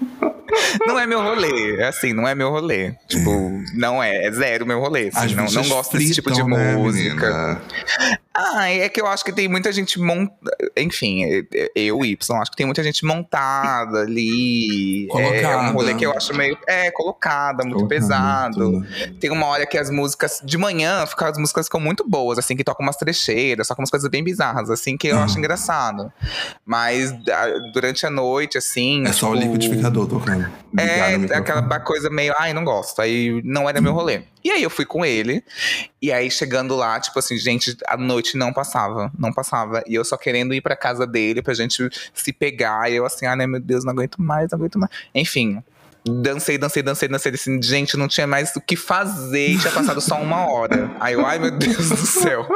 [0.87, 2.95] não é meu rolê, é assim, não é meu rolê.
[3.09, 5.09] Tipo, não é, é zero meu rolê.
[5.15, 7.27] assim, As não, não gosto desse tipo de né, música.
[7.27, 7.63] menina?
[8.37, 10.57] Ah, é que eu acho que tem muita gente montada.
[10.77, 15.07] Enfim, é- é- eu, Y, acho que tem muita gente montada ali.
[15.07, 15.71] É, é um Colocada.
[15.73, 16.59] rolê que eu acho meio.
[16.67, 18.81] É, colocada, muito Colocado, pesado.
[18.81, 18.87] né?
[19.21, 20.41] Tem uma hora que as músicas.
[20.45, 23.91] De manhã, as músicas ficam muito boas, assim, que tocam umas trecheiras, só com umas
[23.91, 25.23] coisas bem bizarras, assim, que eu Uhum.
[25.23, 26.13] acho engraçado.
[26.67, 27.15] Mas
[27.73, 29.07] durante a noite, assim.
[29.07, 30.47] É só o tipo, tocando.
[30.79, 33.01] É, aquela coisa meio, ai, não gosto.
[33.01, 34.23] Aí não era meu rolê.
[34.43, 35.43] E aí eu fui com ele.
[36.01, 39.83] E aí chegando lá, tipo assim, gente, a noite não passava, não passava.
[39.87, 42.91] E eu só querendo ir pra casa dele pra gente se pegar.
[42.91, 44.91] E eu assim, ai, meu Deus, não aguento mais, não aguento mais.
[45.15, 45.63] Enfim.
[46.07, 47.33] Dancei, dancei, dancei, dancei.
[47.33, 49.49] Assim, gente, não tinha mais o que fazer.
[49.49, 50.91] e Tinha passado só uma hora.
[51.01, 52.47] Aí eu, ai, meu Deus do céu.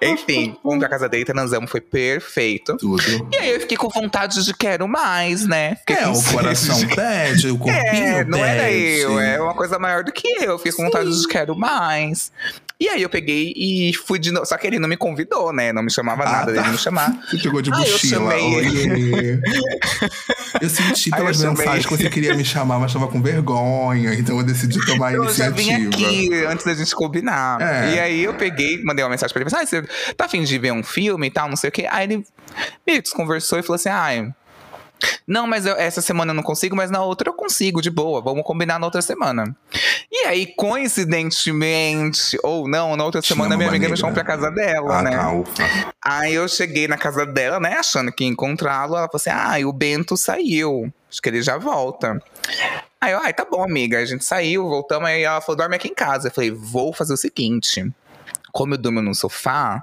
[0.00, 2.76] Enfim, fomos pra casa dele, transamos, foi perfeito.
[2.78, 3.28] Tudo.
[3.32, 5.76] E aí eu fiquei com vontade de quero mais, né?
[5.76, 9.00] Fiquei É, o coração de pede, o corpinho é, não era pede.
[9.00, 10.56] eu, é uma coisa maior do que eu.
[10.56, 12.32] Fiquei com vontade de quero mais.
[12.80, 14.44] E aí eu peguei e fui de novo.
[14.44, 15.72] Só que ele não me convidou, né?
[15.72, 16.60] Não me chamava Ah, nada tá.
[16.60, 17.12] dele me chamar.
[17.30, 18.30] Você chegou de Ah, eu mochila.
[18.30, 19.40] chamei Oiê.
[20.60, 21.58] Eu senti Aí pelas eu chamei.
[21.58, 24.14] mensagens que você queria me chamar, mas tava com vergonha.
[24.14, 26.06] Então eu decidi tomar a Eu já vim iniciativa.
[26.06, 27.60] aqui antes da gente combinar.
[27.60, 27.94] É.
[27.94, 29.48] E aí eu peguei, mandei uma mensagem pra ele.
[29.54, 31.86] Assim, ah, você tá afim de ver um filme e tal, não sei o quê.
[31.90, 32.24] Aí ele
[32.86, 34.28] meio que desconversou e falou assim, ai...
[35.26, 38.20] Não, mas eu- essa semana eu não consigo, mas na outra eu consigo, de boa.
[38.22, 39.54] Vamos combinar na outra semana.
[40.10, 40.46] E aí,
[41.24, 43.96] coincidentemente, ou não, na outra semana minha amiga me negra.
[43.96, 45.10] chamou pra casa dela, Ah, né?
[45.16, 45.92] tá, ufa.
[46.02, 48.96] Aí eu cheguei na casa dela, né, achando que ia encontrá-lo.
[48.96, 50.92] Ela falou assim: ah, e o Bento saiu.
[51.10, 52.20] Acho que ele já volta.
[53.00, 53.98] Aí eu, ai, tá bom, amiga.
[53.98, 55.08] A gente saiu, voltamos.
[55.08, 56.28] Aí ela falou: dorme aqui em casa.
[56.28, 57.84] Eu falei: vou fazer o seguinte.
[58.52, 59.82] Como eu durmo no sofá,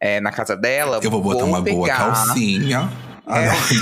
[0.00, 2.90] é, na casa dela, Eu vou botar uma boa pegar calcinha.
[3.26, 3.46] À É.
[3.48, 3.80] noite.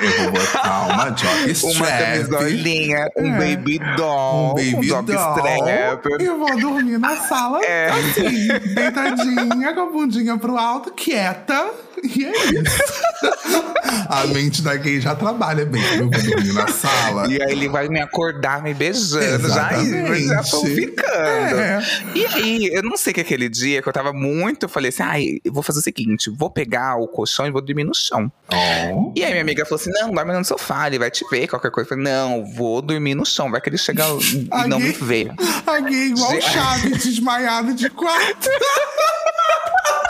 [0.00, 1.76] Eu vou botar uma jock strap.
[1.76, 3.38] uma camisolinha, um É.
[3.56, 5.36] baby doll, Um baby dog doll.
[5.36, 6.06] strap.
[6.20, 7.90] E eu vou dormir na sala, É.
[7.90, 11.70] assim, deitadinha, com a bundinha pro alto, quieta.
[12.02, 12.82] E é isso.
[14.08, 15.82] a mente da gay já trabalha bem.
[15.98, 17.26] Eu vou dormir na sala.
[17.30, 20.26] E aí ele vai me acordar me beijando, já, Exatamente.
[20.26, 21.60] já tô ficando.
[21.60, 21.82] É.
[22.14, 25.02] E aí, eu não sei que aquele dia que eu tava muito, eu falei assim,
[25.02, 28.30] ai, eu vou fazer o seguinte, vou pegar o colchão e vou dormir no chão.
[28.50, 29.12] Oh.
[29.14, 31.70] E aí minha amiga falou assim, não, dorme no sofá, ele vai te ver, qualquer
[31.70, 31.88] coisa.
[31.88, 35.28] Falei, não, vou dormir no chão, vai que ele chega e não me vê.
[35.66, 38.50] A gay igual Ge- Chaves desmaiado de quatro.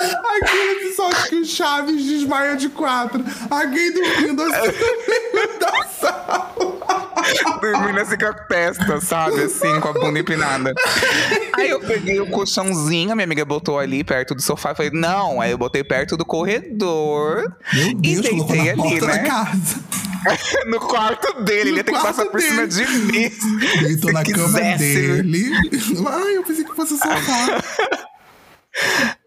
[0.01, 3.23] Aquele episódio que o Chaves desmaia de quatro.
[3.51, 7.00] A gay dormindo assim no meio da sala.
[7.61, 9.43] Dormindo assim com a testa, sabe?
[9.43, 10.73] Assim, com a bunda empinada.
[11.55, 14.71] Aí eu peguei o colchãozinho, a minha amiga botou ali perto do sofá.
[14.71, 15.41] Eu falei, não.
[15.41, 17.55] Aí eu botei perto do corredor.
[17.73, 19.19] Meu e Deus, colocou deitei ali, né?
[19.19, 19.81] casa.
[20.67, 21.61] no quarto dele.
[21.61, 22.87] Ele No ia ter que passar quarto por cima dele.
[22.87, 23.31] de mim.
[23.83, 24.79] Deitou na cama quisesse.
[24.79, 25.51] dele.
[26.07, 27.63] Ai, eu pensei que fosse o sofá.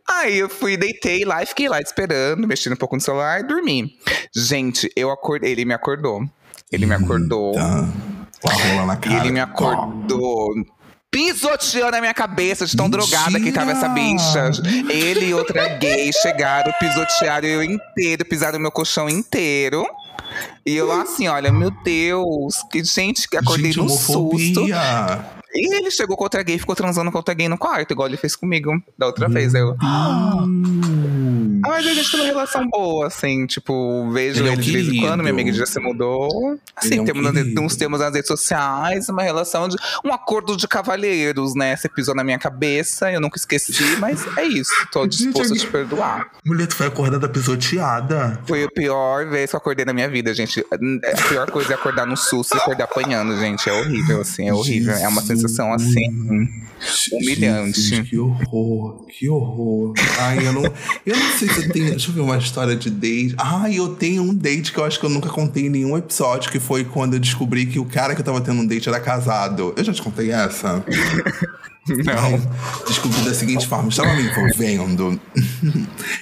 [0.07, 3.43] Aí eu fui, deitei lá e fiquei lá esperando, mexendo um pouco no celular e
[3.43, 3.97] dormi.
[4.35, 6.23] Gente, eu acordei, ele me acordou.
[6.73, 7.53] Ele me acordou.
[7.53, 10.49] Com a rola na E ele me acordou.
[11.11, 13.05] Pisoteando a minha cabeça de tão Mentira!
[13.05, 14.49] drogada que tava essa bicha.
[14.89, 19.85] Ele e outra gay chegaram, pisotearam eu inteiro, pisaram no meu colchão inteiro.
[20.65, 24.65] E eu assim, olha, meu Deus, que gente, que acordei Gente, no susto.
[25.55, 28.17] E ele chegou com outra gay, ficou transando com outra gay no quarto, igual ele
[28.17, 29.53] fez comigo da outra vez.
[29.53, 31.61] Eu, Hum.
[31.65, 34.61] ah, mas a gente tem uma relação boa, assim, tipo, vejo Ele ele, é um
[34.61, 36.59] de vez em quando, minha amiga já se mudou.
[36.75, 37.61] Assim, é um temos nas- querido.
[37.61, 39.77] uns termos nas redes sociais, uma relação de.
[40.03, 41.75] um acordo de cavalheiros, né?
[41.75, 44.71] Você pisou na minha cabeça, eu nunca esqueci, mas é isso.
[44.91, 46.27] Tô disposto a é- te perdoar.
[46.45, 48.39] Mulher, tu foi acordada pisoteada.
[48.45, 50.65] Foi a pior vez que eu acordei na minha vida, gente.
[50.71, 53.69] A pior coisa é acordar no susto e acordar apanhando, gente.
[53.69, 54.93] É horrível, assim, é horrível.
[54.93, 55.42] É uma Jesus.
[55.47, 56.49] Sensação assim.
[57.13, 57.79] Humilhante.
[57.79, 59.93] Jesus, que horror, que horror.
[60.19, 60.63] Ai, eu não,
[61.05, 61.91] eu não sei se eu tenho.
[61.91, 63.35] Deixa eu ver uma história de date.
[63.37, 66.51] Ai, eu tenho um date que eu acho que eu nunca contei em nenhum episódio,
[66.51, 68.99] que foi quando eu descobri que o cara que eu tava tendo um date era
[68.99, 69.73] casado.
[69.77, 70.83] Eu já te contei essa?
[71.87, 72.39] Não.
[72.87, 75.19] Descobri da seguinte forma, estava me envolvendo.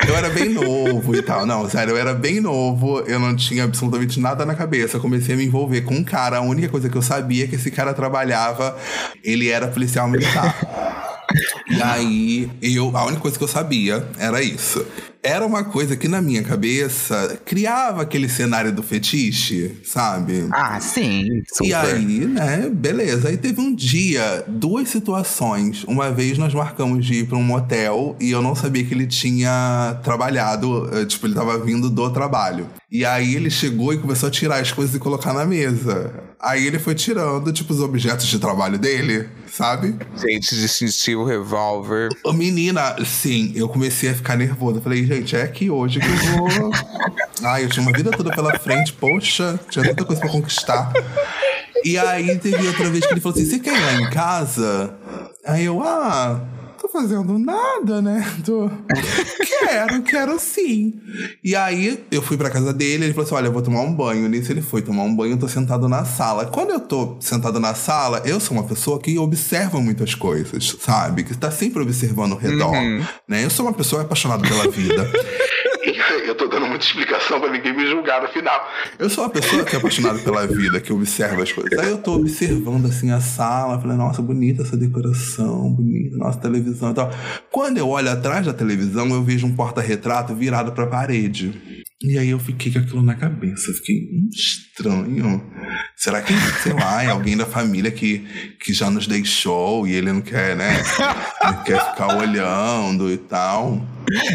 [0.08, 1.45] eu era bem novo e tal.
[1.45, 4.97] Não, sério, eu era bem novo, eu não tinha absolutamente nada na cabeça.
[4.97, 6.38] Eu comecei a me envolver com um cara.
[6.38, 8.76] A única coisa que eu sabia é que esse cara trabalhava,
[9.24, 10.56] ele era policial militar.
[11.69, 14.86] E aí, eu, a única coisa que eu sabia era isso.
[15.23, 20.47] Era uma coisa que na minha cabeça criava aquele cenário do fetiche, sabe?
[20.51, 21.43] Ah, sim.
[21.47, 21.69] Super.
[21.69, 23.29] E aí, né, beleza.
[23.29, 25.84] Aí teve um dia, duas situações.
[25.84, 29.05] Uma vez nós marcamos de ir pra um motel e eu não sabia que ele
[29.05, 32.67] tinha trabalhado, eh, tipo, ele tava vindo do trabalho.
[32.91, 36.13] E aí ele chegou e começou a tirar as coisas e colocar na mesa.
[36.38, 39.95] Aí ele foi tirando, tipo, os objetos de trabalho dele, sabe?
[40.17, 42.10] Gente, distintivo revólver.
[42.34, 44.80] Menina, sim, eu comecei a ficar nervoso.
[44.80, 46.71] Eu falei, gente, é aqui hoje que eu vou.
[47.43, 50.91] Ai, eu tinha uma vida toda pela frente, poxa, tinha tanta coisa pra conquistar.
[51.86, 54.95] E aí teve outra vez que ele falou assim: você quer ir lá em casa?
[55.45, 56.41] Aí eu, ah,
[56.91, 58.25] fazendo nada, né?
[58.45, 58.69] Tô...
[59.60, 60.93] quero, quero sim.
[61.43, 63.93] E aí eu fui pra casa dele, ele falou assim: olha, eu vou tomar um
[63.93, 64.27] banho.
[64.27, 66.45] Nisso ele foi tomar um banho, eu tô sentado na sala.
[66.45, 71.23] Quando eu tô sentado na sala, eu sou uma pessoa que observa muitas coisas, sabe?
[71.23, 72.71] Que tá sempre observando o redor.
[73.27, 73.43] Né?
[73.43, 75.10] Eu sou uma pessoa apaixonada pela vida.
[76.26, 78.70] Eu tô dando muita explicação pra ninguém me julgar no final.
[79.00, 81.78] Eu sou uma pessoa que é apaixonada pela vida, que observa as coisas.
[81.80, 86.91] Aí eu tô observando assim a sala, falei, nossa, bonita essa decoração, bonita, nossa televisão
[86.91, 87.12] e tal.
[87.52, 91.82] Quando eu olho atrás da televisão, eu vejo um porta-retrato virado pra parede.
[92.04, 93.72] E aí eu fiquei com aquilo na cabeça.
[93.74, 95.44] Fiquei hum, estranho.
[96.02, 96.34] Será que,
[96.64, 98.26] sei lá, é alguém da família que,
[98.60, 100.82] que já nos deixou e ele não quer, né?
[101.44, 103.86] Ele quer ficar olhando e tal.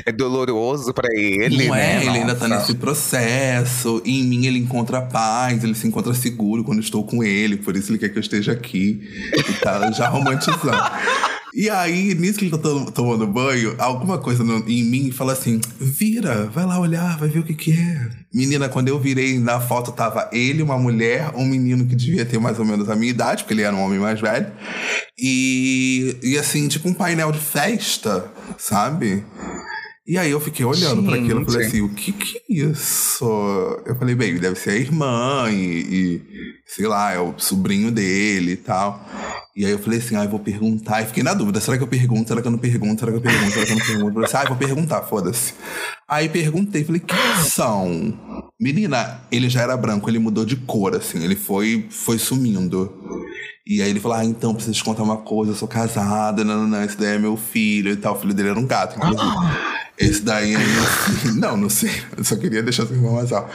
[0.06, 1.96] É doloroso pra ele, Não né?
[1.96, 4.00] é, ele ainda tá nesse processo.
[4.04, 7.56] E em mim ele encontra paz, ele se encontra seguro quando estou com ele.
[7.56, 9.02] Por isso ele quer que eu esteja aqui.
[9.34, 10.70] E tá já romantizando.
[11.58, 15.32] E aí, nisso que ele tá to- tomando banho, alguma coisa no- em mim fala
[15.32, 18.10] assim: vira, vai lá olhar, vai ver o que que é.
[18.34, 22.38] Menina, quando eu virei na foto, tava ele, uma mulher, um menino que devia ter
[22.38, 24.52] mais ou menos a minha idade, porque ele era um homem mais velho.
[25.18, 28.26] E, e assim, tipo um painel de festa,
[28.58, 29.24] sabe?
[30.06, 33.24] E aí eu fiquei olhando pra aquilo e falei assim, o que que é isso?
[33.84, 36.22] Eu falei, bem, deve ser a irmã e, e,
[36.64, 39.04] sei lá, é o sobrinho dele e tal.
[39.56, 41.02] E aí eu falei assim, ah, eu vou perguntar.
[41.02, 42.28] E fiquei na dúvida, será que eu pergunto?
[42.28, 43.00] Será que eu não pergunto?
[43.00, 43.52] Será que eu pergunto?
[43.52, 44.06] Será que eu não pergunto?
[44.06, 45.54] Eu falei assim, ah, eu vou perguntar, foda-se.
[46.08, 48.16] Aí perguntei, falei, quem são?
[48.60, 52.92] Menina, ele já era branco, ele mudou de cor, assim, ele foi, foi sumindo.
[53.66, 56.58] E aí ele falou, ah, então, preciso te contar uma coisa, eu sou casada, não,
[56.58, 58.14] não, não, esse daí é meu filho e tal.
[58.14, 59.20] O filho dele era um gato, inclusive.
[59.98, 61.34] Esse daí é meu.
[61.36, 61.90] Não, não sei.
[62.16, 63.48] Eu só queria deixar essa informação.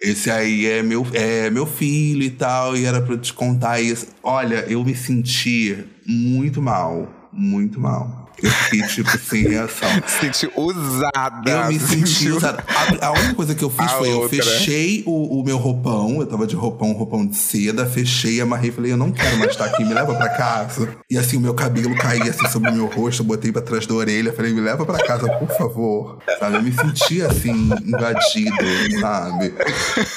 [0.00, 3.80] Esse aí é meu, é meu filho e tal, e era pra eu te contar
[3.80, 4.06] isso.
[4.22, 7.30] Olha, eu me senti muito mal.
[7.32, 8.27] Muito mal.
[8.42, 9.88] Eu fiquei, tipo, sem reação.
[10.06, 11.50] Se sentiu usada.
[11.50, 12.64] Eu me se senti usada.
[13.00, 14.42] A, a única coisa que eu fiz A foi eu outra.
[14.42, 16.20] fechei o, o meu roupão.
[16.20, 17.84] Eu tava de roupão, roupão de seda.
[17.86, 18.70] Fechei, amarrei.
[18.70, 19.84] Falei, eu não quero mais estar aqui.
[19.84, 20.96] Me leva pra casa.
[21.10, 23.22] E assim, o meu cabelo caía assim sobre o meu rosto.
[23.22, 24.32] Eu botei pra trás da orelha.
[24.32, 26.18] Falei, me leva pra casa, por favor.
[26.38, 26.56] Sabe?
[26.56, 29.52] Eu me senti assim, invadido, sabe?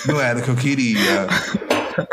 [0.06, 1.28] Não era o que eu queria.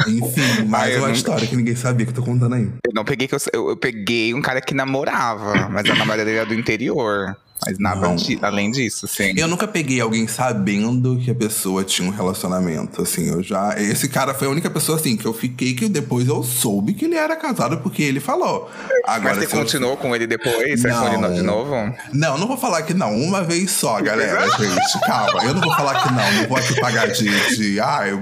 [0.07, 2.69] Enfim, mais uma não- história que ninguém sabia que eu tô contando aí.
[2.85, 6.25] Eu não peguei que eu, eu, eu peguei um cara que namorava, mas a namorada
[6.25, 7.37] dele era do interior.
[7.67, 8.17] Mas nada Não.
[8.43, 9.33] além disso, assim.
[9.37, 13.75] Eu nunca peguei alguém sabendo que a pessoa tinha um relacionamento, assim, eu já...
[13.79, 17.05] Esse cara foi a única pessoa, assim, que eu fiquei que depois eu soube que
[17.07, 18.71] ele era casado porque ele falou.
[19.05, 20.81] Agora, Mas você eu- continuou com ele depois?
[20.81, 21.05] Você Não.
[21.11, 21.95] continuou de novo?
[22.13, 25.43] Não, não vou falar que não, uma vez só, galera, gente, calma.
[25.45, 27.57] Eu não vou falar que não, não vou aqui pagar de...
[27.57, 28.21] de ah, eu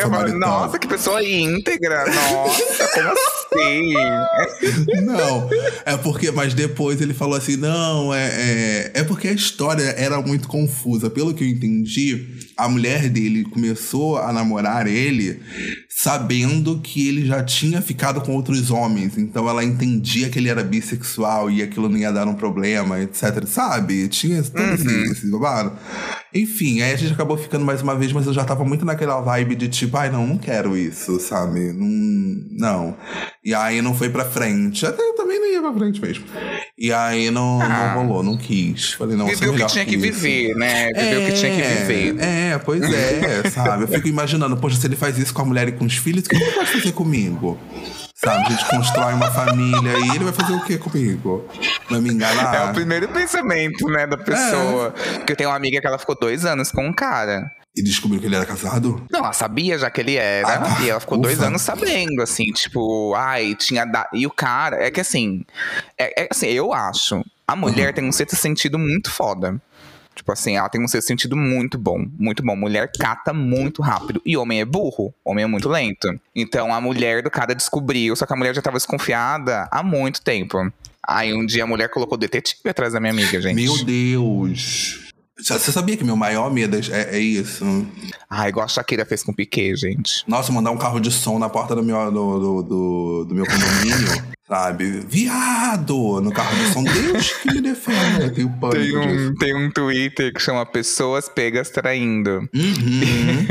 [0.00, 0.38] samaritano.
[0.38, 2.04] Nossa, que pessoa íntegra.
[2.06, 3.94] Nossa, como assim?
[5.04, 5.48] Não,
[5.86, 10.20] é porque, mas depois ele falou assim: não, é, é, é porque a história era
[10.20, 11.10] muito confusa.
[11.10, 15.40] Pelo que eu entendi, a mulher dele começou a namorar ele
[15.88, 19.18] sabendo que ele já tinha ficado com outros homens.
[19.18, 23.44] Então ela entendia que ele era bissexual e aquilo não ia dar um problema, etc.
[23.46, 24.06] Sabe?
[24.08, 24.74] Tinha todo uhum.
[24.74, 25.76] esse, esse babado.
[26.34, 29.20] Enfim, aí a gente acabou ficando mais uma vez, mas eu já tava muito naquela
[29.20, 31.72] vibe de tipo, ai, não, não quero isso, sabe?
[31.72, 31.88] Não.
[32.52, 32.96] não.
[33.44, 34.84] E aí não foi pra frente.
[34.84, 36.24] Até eu também não ia pra frente mesmo.
[36.76, 37.94] E aí não, ah.
[37.94, 38.92] não rolou, não quis.
[38.92, 40.88] Falei, não, Viveu o que tinha que, que viver, né?
[40.92, 42.22] Viveu o é, que tinha que viver.
[42.22, 43.84] É, pois é, sabe?
[43.84, 46.24] Eu fico imaginando, poxa, se ele faz isso com a mulher e com os filhos,
[46.24, 47.58] o que ele pode fazer comigo?
[48.20, 51.48] Sabe, a gente constrói uma família e ele vai fazer o que comigo?
[51.88, 52.52] Vai me enganar?
[52.52, 54.92] É o primeiro pensamento, né, da pessoa.
[54.96, 55.18] É.
[55.18, 57.48] Porque eu tenho uma amiga que ela ficou dois anos com um cara.
[57.76, 59.06] E descobriu que ele era casado?
[59.08, 60.64] Não, ela sabia já que ele era.
[60.64, 61.28] Ah, e ela ficou ufa.
[61.28, 63.84] dois anos sabendo, assim, tipo, ai, tinha.
[63.84, 64.08] Da...
[64.12, 65.44] E o cara, é que assim.
[65.96, 67.24] É, é assim, eu acho.
[67.46, 67.94] A mulher uhum.
[67.94, 69.62] tem um sexto sentido muito foda.
[70.18, 72.56] Tipo assim, ela tem um sexto sentido muito bom, muito bom.
[72.56, 74.20] Mulher cata muito rápido.
[74.26, 76.08] E homem é burro, homem é muito lento.
[76.34, 80.20] Então a mulher do cara descobriu, só que a mulher já tava desconfiada há muito
[80.20, 80.72] tempo.
[81.06, 83.54] Aí um dia a mulher colocou detetive atrás da minha amiga, gente.
[83.54, 85.06] Meu Deus!
[85.38, 87.64] Você sabia que meu maior medo é, é isso?
[88.28, 90.24] Ah, igual a Shakira fez com o Piquet, gente.
[90.26, 93.46] Nossa, mandar um carro de som na porta do meu, do, do, do, do meu
[93.46, 95.00] condomínio, sabe?
[95.06, 96.20] Viado!
[96.20, 98.30] No carro de som, Deus que me defenda.
[98.30, 102.48] Tenho pânico tem um, tem um Twitter que chama Pessoas Pegas Traindo.
[102.54, 103.46] Uhum.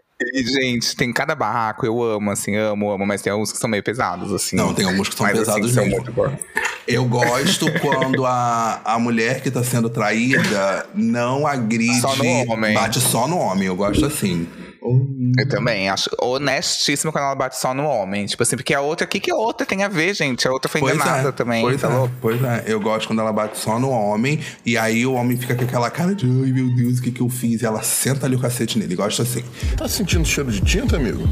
[0.34, 3.70] E, gente, tem cada barraco, eu amo, assim, amo, amo, mas tem alguns que são
[3.70, 4.54] meio pesados, assim.
[4.54, 6.14] Não, tem alguns que são mas, assim, pesados assim, mesmo.
[6.14, 6.38] São
[6.86, 12.00] eu gosto quando a, a mulher que tá sendo traída não agride.
[12.00, 12.74] Só no homem.
[12.74, 14.46] Bate só no homem, eu gosto assim.
[14.82, 18.26] Eu também acho honestíssimo quando ela bate só no homem.
[18.26, 20.48] Tipo assim, porque a outra, o que, que a outra tem a ver, gente?
[20.48, 21.62] A outra foi pois enganada é, também.
[21.62, 22.14] Pois tá é, louco?
[22.20, 22.64] pois é.
[22.66, 24.40] Eu gosto quando ela bate só no homem.
[24.64, 27.20] E aí o homem fica com aquela cara de ai meu Deus, o que, que
[27.20, 27.60] eu fiz?
[27.60, 28.96] E ela senta ali o cacete nele.
[28.96, 29.44] Gosta assim.
[29.76, 31.28] Tá sentindo cheiro de tinta, amigo?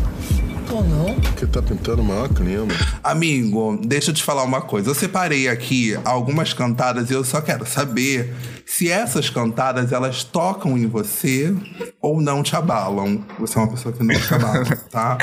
[0.69, 1.15] Tô não.
[1.15, 2.67] Porque tá pintando o maior clima.
[3.03, 4.91] Amigo, deixa eu te falar uma coisa.
[4.91, 8.35] Eu separei aqui algumas cantadas e eu só quero saber
[8.69, 11.57] se essas cantadas elas tocam em você
[12.03, 13.25] ou não te abalam.
[13.39, 15.17] Você é uma pessoa que não te abala, tá?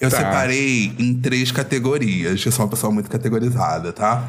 [0.00, 0.16] Eu tá.
[0.16, 2.44] separei em três categorias.
[2.44, 4.28] Eu sou uma pessoa muito categorizada, tá?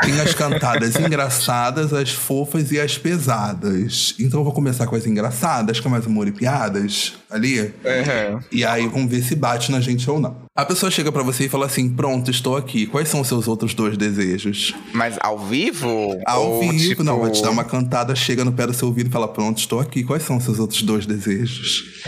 [0.00, 4.14] Tem as cantadas engraçadas, as fofas e as pesadas.
[4.18, 7.60] Então eu vou começar com as engraçadas, com mais humor e piadas ali.
[7.60, 8.40] Uhum.
[8.50, 10.47] E aí vamos ver se bate na gente ou não.
[10.58, 12.84] A pessoa chega para você e fala assim: Pronto, estou aqui.
[12.84, 14.74] Quais são os seus outros dois desejos?
[14.92, 16.18] Mas ao vivo?
[16.26, 17.04] Ao ou, vivo, tipo...
[17.04, 17.20] não.
[17.20, 19.78] Vai te dar uma cantada, chega no pé do seu ouvido e fala: Pronto, estou
[19.78, 20.02] aqui.
[20.02, 22.02] Quais são os seus outros dois desejos?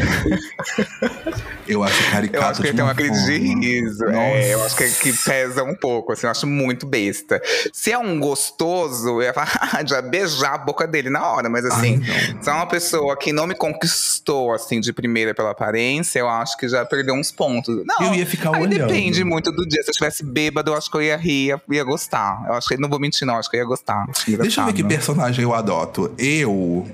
[1.68, 2.44] eu acho caricato.
[2.44, 4.04] Eu acho que tem uma crise de riso.
[4.06, 6.26] É, eu acho que, que, pesa um pouco, assim.
[6.26, 7.40] Eu acho muito besta.
[7.72, 11.48] Se é um gostoso, eu ia falar, já beijar a boca dele na hora.
[11.48, 15.52] Mas assim, Ai, se é uma pessoa que não me conquistou, assim, de primeira pela
[15.52, 17.84] aparência, eu acho que já perdeu uns pontos.
[17.86, 18.88] Não, eu ia ficar ficar Aí olhando.
[18.88, 19.82] depende muito do dia.
[19.82, 22.42] Se eu estivesse bêbado, eu acho que eu ia rir, ia, ia gostar.
[22.46, 23.36] Eu acho que não vou mentir, não.
[23.36, 24.06] Acho que eu ia gostar.
[24.26, 26.12] Deixa eu ver que personagem eu adoto.
[26.18, 26.86] Eu.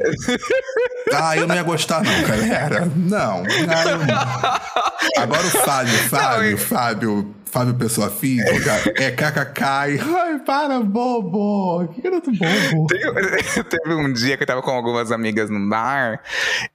[1.15, 2.91] ah, eu não ia gostar, não, galera.
[2.97, 3.43] Não.
[3.43, 5.23] não.
[5.23, 7.35] Agora o Fábio, Fábio, não, Fábio.
[7.47, 9.63] Fábio Pessoa Física, é kkk.
[9.63, 11.89] Ai, para, bobo.
[11.95, 12.87] Que garoto bobo.
[12.87, 16.21] Teve, teve um dia que eu tava com algumas amigas no bar,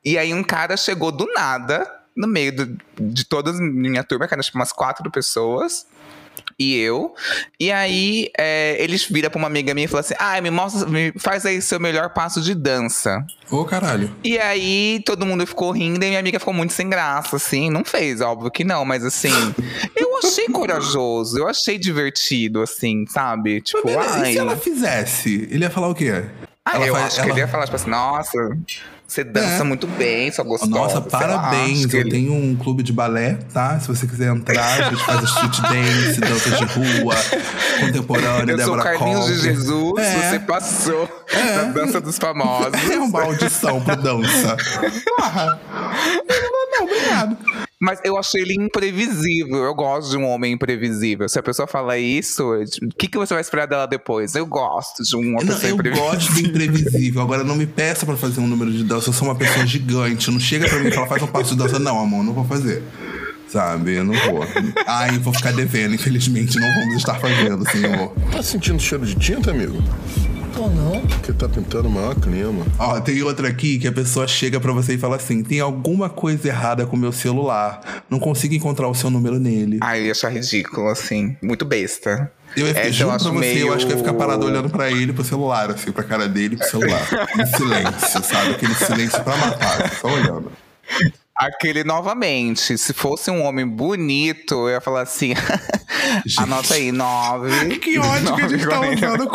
[0.03, 4.27] e aí um cara chegou do nada no meio do, de toda a minha turma,
[4.27, 5.85] que eram tipo umas quatro pessoas
[6.57, 7.13] e eu.
[7.59, 10.87] E aí é, eles viram pra uma amiga minha e falaram assim: Ah, me mostra,
[10.87, 13.25] me faz aí seu melhor passo de dança.
[13.49, 14.13] Ô, oh, caralho.
[14.23, 17.69] E aí todo mundo ficou rindo e minha amiga ficou muito sem graça, assim.
[17.69, 19.31] Não fez, óbvio que não, mas assim,
[19.95, 23.61] eu achei corajoso, eu achei divertido, assim, sabe?
[23.61, 24.29] Tipo, ai.
[24.29, 25.47] E se ela fizesse?
[25.51, 26.25] Ele ia falar o quê?
[26.63, 27.25] Ah, eu faz, acho ela...
[27.25, 28.37] que ele ia falar, tipo assim, nossa,
[29.11, 29.63] você dança é.
[29.63, 30.71] muito bem, só gostosa.
[30.71, 31.85] Nossa, parabéns.
[31.85, 32.11] Lá, eu ele...
[32.11, 33.77] tenho um clube de balé, tá?
[33.77, 37.15] Se você quiser entrar, a gente faz street dance, dança de rua,
[37.81, 40.29] contemporânea, eu Débora sou Carlinhos de Jesus, é.
[40.29, 41.55] você passou é.
[41.57, 42.89] na dança dos famosos.
[42.89, 44.55] É uma audição pro dança.
[45.17, 45.59] Porra.
[46.71, 47.37] Não, obrigado.
[47.81, 49.57] Mas eu achei ele imprevisível.
[49.57, 51.27] Eu gosto de um homem imprevisível.
[51.27, 54.35] Se a pessoa fala isso, o que, que você vai esperar dela depois?
[54.35, 56.05] Eu gosto de uma pessoa eu imprevisível.
[56.05, 57.21] Eu gosto de imprevisível.
[57.23, 59.09] Agora, não me peça pra fazer um número de dança.
[59.09, 60.29] Eu sou uma pessoa gigante.
[60.29, 61.79] Não chega pra mim e fala, faz um passo de dança.
[61.79, 62.83] Não, amor, não vou fazer.
[63.47, 63.95] Sabe?
[63.95, 64.45] Eu não vou.
[64.85, 65.95] Ai, vou ficar devendo.
[65.95, 68.13] Infelizmente, não vamos estar fazendo, senhor.
[68.31, 69.81] Tá sentindo cheiro de tinta, amigo?
[70.53, 71.01] Tô não.
[71.01, 72.65] Porque tá pintando o maior clima.
[72.77, 76.09] Ó, tem outra aqui que a pessoa chega para você e fala assim: tem alguma
[76.09, 78.03] coisa errada com o meu celular.
[78.09, 79.79] Não consigo encontrar o seu número nele.
[79.81, 81.35] Ai, eu ia achar ridículo, assim.
[81.41, 82.31] Muito besta.
[82.55, 83.67] Eu ia ficar, Essa juro pra você, meio...
[83.67, 86.27] eu acho que eu ia ficar parado olhando pra ele, pro celular, assim, pra cara
[86.27, 87.07] dele, pro celular.
[87.39, 88.51] em silêncio, sabe?
[88.51, 90.51] Aquele silêncio pra matar, só olhando.
[91.35, 95.33] Aquele novamente, se fosse um homem bonito, eu ia falar assim.
[96.37, 97.51] anota aí, nove.
[97.81, 99.31] Que ódio que a gente tá usando.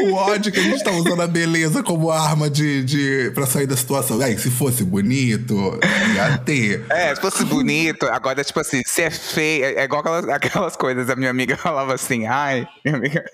[0.00, 3.66] O ódio que a gente tá usando a beleza como arma de, de, pra sair
[3.66, 4.20] da situação.
[4.20, 5.78] Aí, se fosse bonito,
[6.14, 6.84] ia ter.
[6.90, 11.08] É, se fosse bonito, agora, tipo assim, se é feio, é igual aquelas, aquelas coisas.
[11.10, 13.24] A minha amiga falava assim, ai, minha amiga,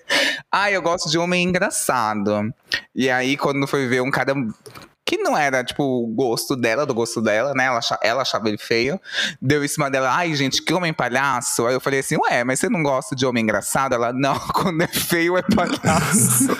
[0.51, 2.53] ai, eu gosto de homem engraçado.
[2.95, 4.33] E aí, quando foi ver um cara
[5.17, 7.65] que não era, tipo, o gosto dela, do gosto dela, né?
[7.65, 8.99] Ela, achava, ela achava ele feio.
[9.41, 11.65] Deu em cima dela, ai, gente, que homem palhaço.
[11.67, 13.93] Aí eu falei assim, ué, mas você não gosta de homem engraçado?
[13.95, 16.47] Ela, não, quando é feio é palhaço.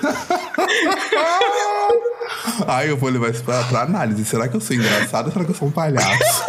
[2.68, 4.24] Aí eu vou levar isso pra, pra análise.
[4.26, 6.44] Será que eu sou engraçado ou será que eu sou um palhaço?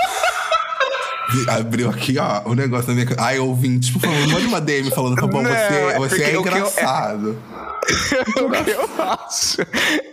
[1.48, 3.06] Abriu aqui, ó, o negócio na minha.
[3.18, 6.36] Ai, ouvinte, por favor, manda uma DM falando, tá bom, você, é você é que
[6.36, 7.36] eu- engraçado.
[8.42, 9.56] o que eu acho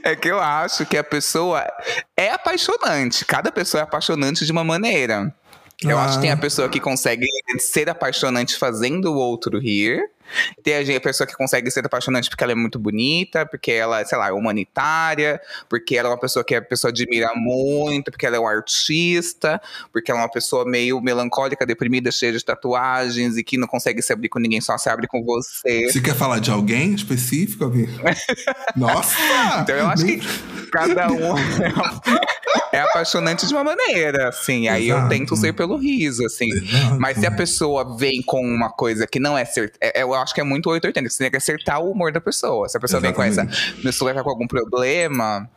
[0.03, 1.65] é que eu acho que a pessoa
[2.17, 3.25] é apaixonante.
[3.25, 5.33] Cada pessoa é apaixonante de uma maneira.
[5.83, 6.05] Eu Ah.
[6.05, 7.25] acho que tem a pessoa que consegue
[7.59, 10.01] ser apaixonante fazendo o outro rir.
[10.63, 13.71] Tem a gente- a pessoa que consegue ser apaixonante porque ela é muito bonita, porque
[13.71, 18.11] ela, sei lá, é humanitária, porque ela é uma pessoa que a pessoa admira muito,
[18.11, 19.61] porque ela é um artista,
[19.91, 24.01] porque ela é uma pessoa meio melancólica, deprimida, cheia de tatuagens e que não consegue
[24.01, 25.89] se abrir com ninguém, só se abre com você.
[25.91, 27.87] Você quer falar de alguém específico, Alvin?
[28.75, 29.15] Nossa!
[29.61, 30.19] Então eu acho que
[30.71, 31.35] cada um
[32.71, 34.67] é apaixonante de uma maneira, assim.
[34.67, 35.09] Aí eu Exato.
[35.09, 36.49] tento ser pelo riso, assim.
[36.51, 36.99] Exato.
[36.99, 40.41] Mas se a pessoa vem com uma coisa que não é certa, eu acho que
[40.41, 41.09] é muito 880.
[41.09, 42.67] Você tem que acertar o humor da pessoa.
[42.67, 43.45] Se a pessoa vem com essa
[43.81, 45.49] pessoa tá com algum problema,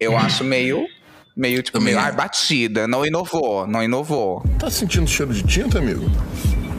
[0.00, 0.86] eu acho meio.
[1.36, 2.08] Meio, tipo, Também meio é.
[2.08, 2.86] ah, batida.
[2.86, 4.44] Não inovou, não inovou.
[4.56, 6.08] Tá sentindo cheiro de tinta, amigo?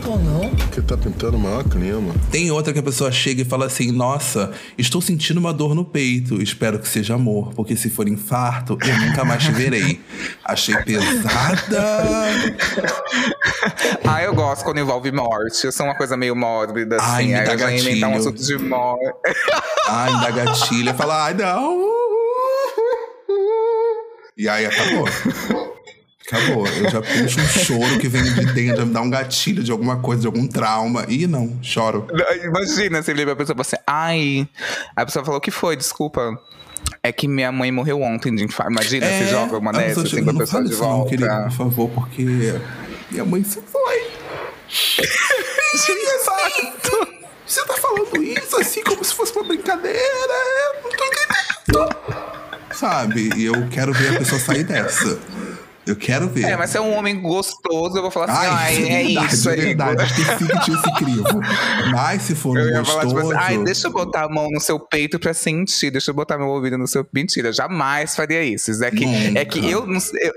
[0.06, 0.50] Tô não.
[0.52, 2.14] Porque tá pintando o maior clima.
[2.32, 5.84] Tem outra que a pessoa chega e fala assim: Nossa, estou sentindo uma dor no
[5.84, 6.40] peito.
[6.42, 10.00] Espero que seja amor, porque se for infarto, eu nunca mais te verei.
[10.46, 11.66] Achei pesada.
[14.08, 15.66] Ah, eu gosto quando envolve morte.
[15.66, 17.28] Eu sou uma coisa meio mórbida, Ai, assim.
[17.30, 18.30] me Aí dá eu já ia inventar um gatilho.
[18.36, 19.14] assunto de morte.
[19.90, 20.94] Ai, da gatilha.
[20.94, 21.86] Fala, ai, não.
[24.38, 25.06] E aí acabou.
[26.28, 26.68] Acabou.
[26.68, 29.72] Eu já puxo um choro que vem de dentro, já me dá um gatilho de
[29.72, 31.06] alguma coisa, de algum trauma.
[31.08, 32.08] Ih, não, choro.
[32.44, 34.50] Imagina, você liga pra pessoa e fala assim, ai.
[34.96, 35.76] A pessoa falou, o que foi?
[35.76, 36.40] Desculpa.
[37.04, 38.72] É que minha mãe morreu ontem de infarto.
[38.72, 41.10] Imagina, você joga uma É, a dessa pessoa assim pra não pessoa de não, volta.
[41.10, 42.56] querido, por favor, porque
[43.12, 44.08] minha mãe se foi.
[45.76, 47.08] Exato.
[47.46, 50.00] Você tá falando isso assim como se fosse uma brincadeira?
[50.00, 51.96] Eu não tô entendendo.
[52.74, 53.30] Sabe?
[53.38, 55.20] E eu quero ver a pessoa sair dessa.
[55.88, 56.46] Eu quero ver.
[56.46, 59.62] É, mas se é um homem gostoso, eu vou falar assim, ai, é isso aí.
[59.62, 60.02] verdade.
[60.02, 61.24] Acho que tem que sentir esse crivo.
[61.92, 62.98] Mas se for um Eu ia gostoso...
[63.00, 66.10] falar, tipo assim, ai, deixa eu botar a mão no seu peito pra sentir, deixa
[66.12, 67.06] eu botar meu ouvido no seu.
[67.14, 68.72] Mentira, jamais faria isso.
[68.72, 69.40] Isso é que, Nunca.
[69.40, 69.86] é que eu,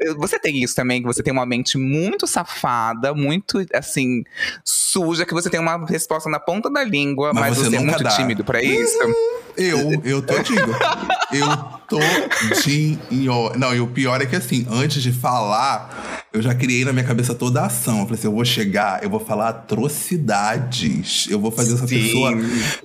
[0.03, 4.25] eu- Você tem isso também, que você tem uma mente muito safada, muito, assim,
[4.65, 7.81] suja, que você tem uma resposta na ponta da língua, Mas mas, você você, é
[7.81, 8.11] muito dá.
[8.11, 8.99] tímido pra isso.
[9.59, 10.61] Eu, eu todinho.
[11.33, 11.49] Eu
[11.89, 12.99] todinho.
[13.59, 17.05] Não, e o pior é que assim, antes de falar, eu já criei na minha
[17.05, 17.99] cabeça toda a ação.
[17.99, 21.27] Eu falei assim, eu vou chegar, eu vou falar atrocidades.
[21.29, 22.03] Eu vou fazer essa Sim.
[22.03, 22.33] pessoa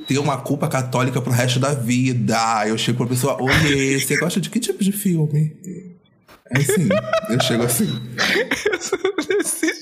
[0.07, 2.37] ter uma culpa católica pro resto da vida.
[2.65, 5.55] Eu chego pra pessoa, oi, você gosta de que tipo de filme?
[6.49, 6.89] É assim,
[7.29, 8.01] eu chego assim.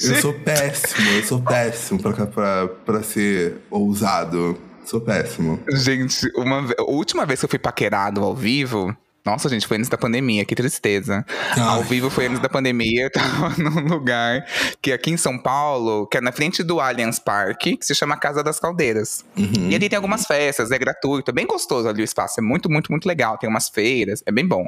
[0.03, 0.21] Eu jeito.
[0.21, 4.57] sou péssimo, eu sou péssimo pra, pra, pra ser ousado.
[4.85, 5.59] Sou péssimo.
[5.69, 8.95] Gente, uma, a última vez que eu fui paquerado ao vivo.
[9.23, 11.23] Nossa, gente, foi antes da pandemia, que tristeza.
[11.51, 11.59] Ai.
[11.59, 14.43] Ao vivo foi antes da pandemia, eu tava num lugar
[14.81, 18.17] que aqui em São Paulo, que é na frente do Allianz Parque, que se chama
[18.17, 19.23] Casa das Caldeiras.
[19.69, 22.69] E ali tem algumas festas, é gratuito, é bem gostoso ali o espaço, é muito,
[22.69, 23.37] muito, muito legal.
[23.37, 24.65] Tem umas feiras, é bem bom.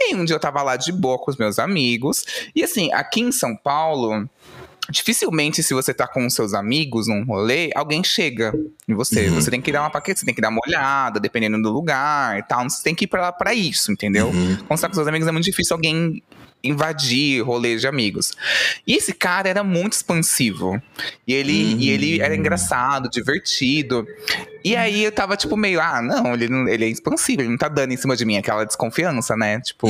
[0.00, 2.24] E um dia eu tava lá de boa com os meus amigos,
[2.54, 4.28] e assim, aqui em São Paulo.
[4.90, 8.52] Dificilmente, se você tá com seus amigos num rolê, alguém chega
[8.88, 9.28] em você.
[9.30, 12.38] Você tem que dar uma paquete, você tem que dar uma olhada, dependendo do lugar
[12.38, 12.68] e tal.
[12.68, 14.30] Você tem que ir pra, pra isso, entendeu?
[14.66, 16.22] Quando você tá com seus amigos, é muito difícil alguém
[16.62, 18.32] invadir rolês de amigos.
[18.86, 20.80] E esse cara era muito expansivo.
[21.26, 24.06] E ele, e ele era engraçado, divertido.
[24.64, 27.58] E aí eu tava, tipo, meio, ah, não, ele, não- ele é expansivo, ele não
[27.58, 29.60] tá dando em cima de mim, aquela desconfiança, né?
[29.60, 29.88] Tipo,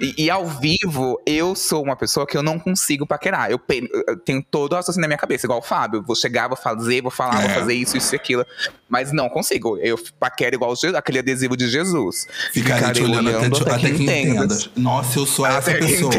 [0.00, 3.50] e, e ao vivo, eu sou uma pessoa que eu não consigo paquerar.
[3.50, 3.60] Eu,
[4.08, 6.02] eu tenho todo o raciocínio na minha cabeça, igual o Fábio.
[6.02, 7.54] Vou chegar, vou fazer, vou falar, vou É.
[7.54, 8.44] fazer isso, isso e aquilo.
[8.88, 9.78] Mas não consigo.
[9.78, 12.26] Eu paquero igual aquele adesivo de Jesus.
[12.52, 14.70] Ficarei te Ficarei olhando até, olhando até, até que que.
[14.80, 16.12] Nossa, eu sou essa Até que pessoa.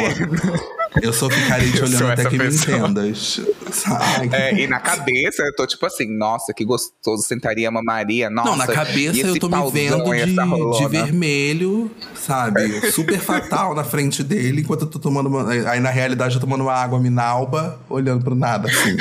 [1.01, 2.77] Eu só ficaria te olhando até que me pessoa.
[2.77, 3.41] entendas.
[3.87, 8.29] Ai, que É, e na cabeça eu tô tipo assim, nossa, que gostoso, sentaria mamaria,
[8.29, 8.49] nossa.
[8.49, 12.91] Não, na cabeça eu tô me vendo de, de vermelho, sabe?
[12.91, 15.49] Super fatal na frente dele, enquanto eu tô tomando uma.
[15.69, 18.97] Aí na realidade eu tô tomando uma água minalba, olhando pro nada, assim.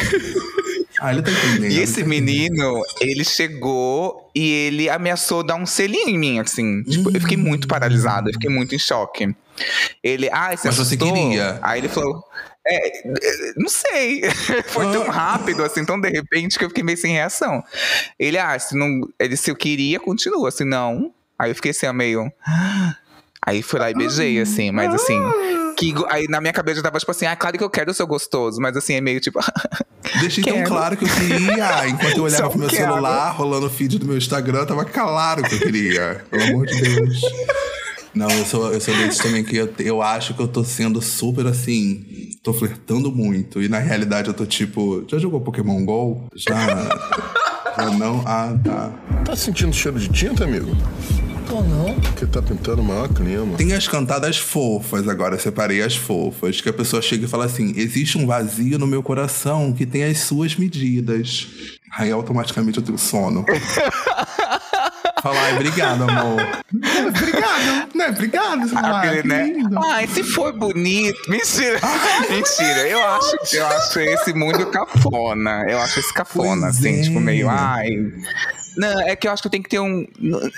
[1.01, 1.73] Ah, ele tá entendendo.
[1.73, 6.83] E esse tá menino, ele chegou e ele ameaçou dar um selinho em mim, assim.
[6.85, 9.35] Tipo, eu fiquei muito paralisada, eu fiquei muito em choque.
[10.03, 11.59] Ele, ah, você Mas você queria?
[11.63, 12.23] Aí ele falou.
[12.67, 14.23] É, é, não sei.
[14.69, 15.11] Foi tão Ah.
[15.13, 17.63] rápido, assim, tão de repente, que eu fiquei meio sem reação.
[18.19, 20.51] Ele, ah, se, não, ele, se eu queria, continua.
[20.51, 21.13] Se não.
[21.39, 22.31] Aí eu fiquei assim, meio.
[23.47, 25.19] Aí fui lá e beijei, assim, mas assim.
[25.79, 27.95] Que, go- aí na minha cabeça eu tava tipo assim, ah, claro que eu quero
[27.95, 29.41] ser gostoso, mas assim, é meio tipo.
[30.21, 30.69] Deixei tão Quero.
[30.69, 31.89] claro que eu queria.
[31.89, 32.83] Enquanto eu olhava Só pro meu quero.
[32.83, 36.23] celular, rolando o feed do meu Instagram, tava claro que eu queria.
[36.31, 37.21] Pelo amor de Deus.
[38.15, 41.01] Não, eu sou, eu sou desse também que eu, eu acho que eu tô sendo
[41.01, 42.31] super assim.
[42.43, 43.63] Tô flertando muito.
[43.63, 45.05] E na realidade eu tô tipo.
[45.09, 46.29] Já jogou Pokémon GO?
[46.35, 46.67] Já.
[47.77, 48.23] já não?
[48.27, 48.93] Ah, tá.
[49.25, 50.77] Tá sentindo cheiro de tinta, amigo?
[51.49, 51.95] Tô não.
[52.01, 53.57] Porque tá pintando o maior clima.
[53.57, 56.61] Tem as cantadas fofas agora, separei as fofas.
[56.61, 60.05] Que a pessoa chega e fala assim: existe um vazio no meu coração que tem
[60.05, 61.49] as suas medidas.
[61.93, 63.45] Aí automaticamente eu tenho sono.
[65.23, 66.41] Fala, ai, obrigado, amor.
[67.09, 68.09] obrigado, né?
[68.09, 69.53] Obrigado, Aquele, né?
[69.85, 71.19] Ai, se for bonito.
[71.29, 71.79] Mentira.
[72.29, 72.89] Mentira.
[72.89, 75.65] Eu acho, eu acho esse muito cafona.
[75.69, 77.03] Eu acho esse cafona, Pois assim, é.
[77.03, 77.49] tipo, meio.
[77.51, 78.13] Ai.
[78.77, 80.07] Não, é que eu acho que tenho que ter um.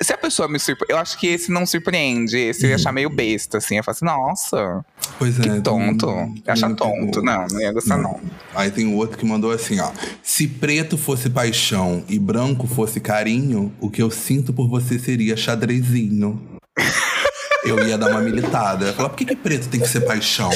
[0.02, 0.92] Se a pessoa me surpreende.
[0.92, 2.36] Eu acho que esse não surpreende.
[2.36, 3.76] Esse eu ia achar meio besta, assim.
[3.78, 4.84] Eu falo assim, nossa,
[5.18, 5.42] Pois é.
[5.42, 6.06] que tonto.
[6.06, 7.22] também- Eu achar também tonto.
[7.22, 8.20] Não, não ia gostar, não.
[8.54, 9.90] Aí tem o outro que mandou assim, ó.
[10.22, 15.36] Se preto fosse paixão e branco fosse carinho, o que eu sinto por você seria
[15.36, 16.40] xadrezinho.
[17.64, 18.84] eu ia dar uma militada.
[18.84, 20.50] Eu ia falar, por que, que preto tem que ser paixão?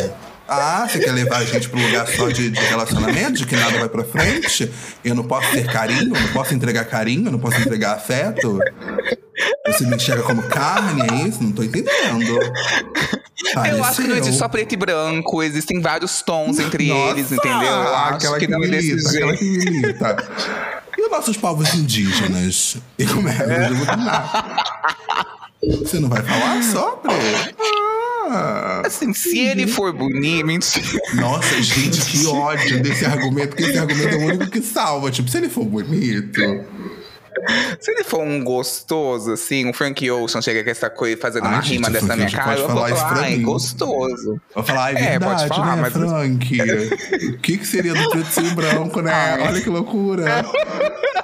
[0.48, 3.78] Ah, você quer levar a gente pro lugar só de, de relacionamento, de que nada
[3.78, 4.70] vai pra frente?
[5.04, 8.58] Eu não posso ter carinho, eu não posso entregar carinho, eu não posso entregar afeto?
[9.66, 11.42] Você me enxerga como carne, é isso?
[11.42, 12.22] Não tô entendendo.
[12.22, 14.16] Eu acho que não Pareceu.
[14.16, 17.60] existe só preto e branco, existem vários tons entre Nossa, eles, entendeu?
[17.62, 19.64] Eu acho aquela que não é desse milita, aquela jeito.
[19.64, 20.16] que milita.
[20.96, 22.76] E os nossos povos indígenas?
[22.98, 23.36] E como é?
[25.62, 27.12] Você não vai falar sobre?
[28.28, 28.82] Ah.
[28.84, 30.86] Assim, se ele for bonito, mentira.
[31.14, 35.10] Nossa, gente, que ódio desse argumento, porque esse argumento é o único que salva.
[35.10, 36.40] Tipo, se ele for bonito.
[37.78, 41.52] Se ele for um gostoso, assim, um Frank Ocean chega com essa coisa, fazendo Ai,
[41.54, 44.40] uma gente, rima dessa minha cara, eu vou falar ai, gostoso.
[44.54, 46.58] Vou falar, ah, é É, pode verdade, falar, né, mas- Frank?
[47.36, 49.12] O que, que seria do preto sem branco, né?
[49.12, 49.42] Ai.
[49.48, 50.44] Olha que loucura.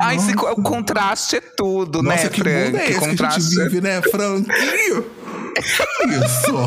[0.00, 2.64] Ai, esse, o contraste é tudo, Nossa, né, que Frank?
[2.66, 3.60] mundo é esse que a gente contraste.
[3.60, 5.06] é vive, né, Franquinho?
[6.24, 6.66] Isso.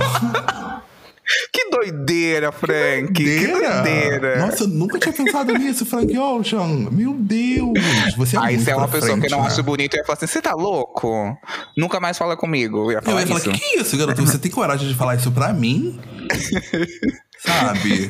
[1.52, 3.12] Que doideira, Frank.
[3.14, 3.82] Que Doideira.
[3.82, 4.38] doideira.
[4.46, 6.88] Nossa, eu nunca tinha pensado nisso, Frank Ocean.
[6.92, 7.74] Meu Deus.
[8.16, 9.50] Você é Aí se é uma pessoa frente, que eu não né?
[9.52, 11.36] acho bonito, eu ia falar assim: você tá louco?
[11.76, 12.78] Nunca mais fala comigo.
[12.78, 14.22] Eu ia Eu falar ia falar, que que é isso, garoto?
[14.24, 16.00] Você tem coragem de falar isso pra mim?
[17.46, 18.10] Sabe?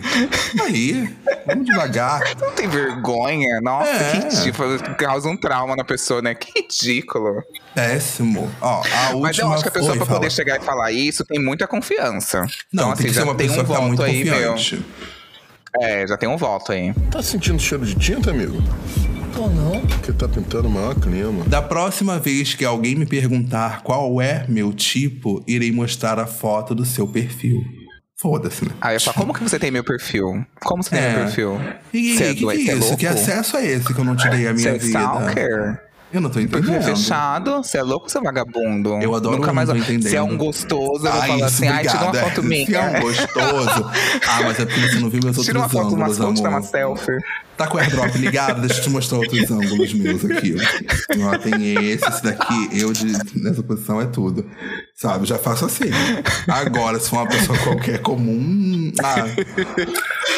[0.63, 1.09] Aí,
[1.45, 2.21] vamos devagar.
[2.39, 3.59] Não tem vergonha?
[3.61, 4.11] Nossa, É.
[4.11, 4.79] que ridículo.
[4.97, 6.33] Causa um trauma na pessoa, né?
[6.33, 7.43] Que ridículo.
[7.73, 8.49] Péssimo.
[8.61, 10.19] Ó, a última Mas eu acho que a pessoa, foi, pra fala.
[10.19, 12.41] poder chegar e falar isso, tem muita confiança.
[12.71, 14.03] Não, então, tem assim, que ser já uma tem pessoa um que tá voto muito
[14.03, 14.33] aí, meu.
[14.53, 14.85] confiante.
[15.81, 16.93] É, já tem um voto aí.
[17.11, 18.61] Tá sentindo cheiro de tinta, amigo?
[19.35, 19.81] Tô não.
[19.81, 21.43] Porque tá pintando o maior clima.
[21.45, 26.73] Da próxima vez que alguém me perguntar qual é meu tipo, irei mostrar a foto
[26.73, 27.61] do seu perfil.
[28.17, 28.71] Foda-se, né?
[28.79, 30.45] Aí eu falo, como que você tem meu perfil?
[30.63, 31.09] Como você tem É.
[31.11, 31.61] meu perfil?
[31.93, 32.97] E Você aí, é que, que é você é isso?
[32.97, 34.99] Que acesso é esse que eu não te dei a Você minha é vida?
[34.99, 35.81] stalker?
[36.13, 36.83] Eu não tô Perfil entendendo.
[36.83, 37.57] fechado?
[37.57, 38.93] Você é louco, você é vagabundo?
[39.01, 40.07] Eu adoro Nunca mais não tô entendendo.
[40.09, 42.29] Se é um gostoso, eu vou Ai, falar isso, assim, ai, tira uma obrigada.
[42.29, 42.65] foto minha.
[42.65, 43.91] Se é um gostoso.
[44.29, 46.33] ah, mas é porque você não viu meus outros Tira uma foto, uma ângulos, foto,
[46.35, 46.69] tirar uma amor.
[46.69, 47.17] selfie.
[47.57, 48.59] Tá com o airdrop ligado?
[48.61, 50.55] Deixa eu te mostrar outros ângulos meus aqui.
[51.21, 52.69] Ó, tem esse, esse daqui.
[52.73, 53.05] Eu de,
[53.41, 54.45] nessa posição é tudo.
[54.93, 55.25] Sabe?
[55.25, 55.85] Já faço assim.
[56.47, 58.91] Agora, se for uma pessoa qualquer comum.
[59.01, 59.25] Ah,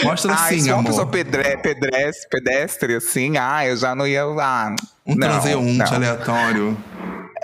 [0.04, 0.90] mostra Ah, assim, se for uma amor.
[0.92, 4.24] pessoa pedre, pedestre, pedestre, assim, ah, eu já não ia.
[4.24, 5.94] Ah, Um não, transeunte não.
[5.94, 6.78] aleatório.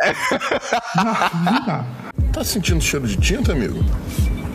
[0.96, 1.04] não,
[1.52, 1.86] não dá.
[2.32, 3.84] Tá sentindo cheiro de tinta, amigo?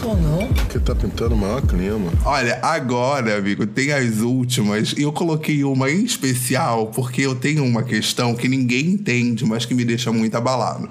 [0.00, 0.46] Tô não.
[0.52, 2.10] Porque tá pintando o maior clima.
[2.24, 4.92] Olha, agora, amigo, tem as últimas.
[4.92, 9.66] E eu coloquei uma em especial porque eu tenho uma questão que ninguém entende, mas
[9.66, 10.88] que me deixa muito abalado.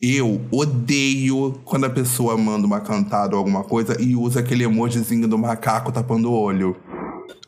[0.00, 5.28] Eu odeio quando a pessoa manda uma cantada ou alguma coisa e usa aquele emojizinho
[5.28, 6.76] do macaco tapando o olho.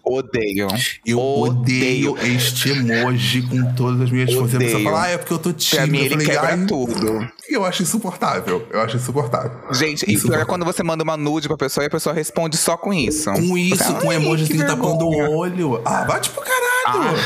[0.04, 0.68] Odeio.
[1.06, 2.36] Eu odeio, Odeio.
[2.36, 4.56] este emoji com todas as minhas forças.
[4.56, 5.76] A pessoa fala, ah, é porque eu tô tímido.
[5.76, 7.28] Pra mim, ele falei, quebra tudo.
[7.48, 8.66] Eu acho insuportável.
[8.70, 9.52] Eu acho insuportável.
[9.72, 12.56] Gente, e Isso é quando você manda uma nude pra pessoa e a pessoa responde
[12.56, 13.30] só com isso.
[13.32, 15.30] Com isso, Ai, com que emojizinho tapando vergonha.
[15.30, 15.82] o olho.
[15.84, 16.42] Ah, bate pro
[16.84, 17.18] caralho.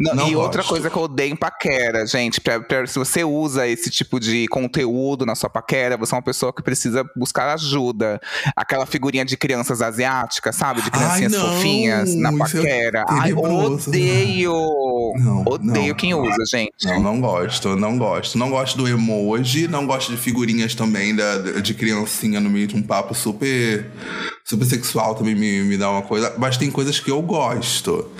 [0.00, 0.68] Não, Não e outra gosto.
[0.70, 2.40] coisa que eu odeio em paquera, gente.
[2.40, 6.22] pra- pra- se você usa esse tipo de conteúdo na sua paquera, você é uma
[6.22, 8.20] pessoa que precisa buscar ajuda.
[8.56, 10.82] Aquela figurinha de crianças asiáticas, sabe?
[10.82, 13.04] De criancinhas Ai, fofinhas na é paquera.
[13.08, 14.52] Ai, tenebroso, odeio!
[15.18, 15.94] Não, odeio não.
[15.94, 16.72] quem usa, gente.
[16.86, 18.36] Não, não gosto, não gosto.
[18.38, 22.76] Não gosto do emoji, não gosto de figurinhas também da, de criancinha no meio de
[22.76, 23.86] um papo super,
[24.44, 26.34] super sexual também me, me dá uma coisa.
[26.38, 28.10] Mas tem coisas que eu gosto.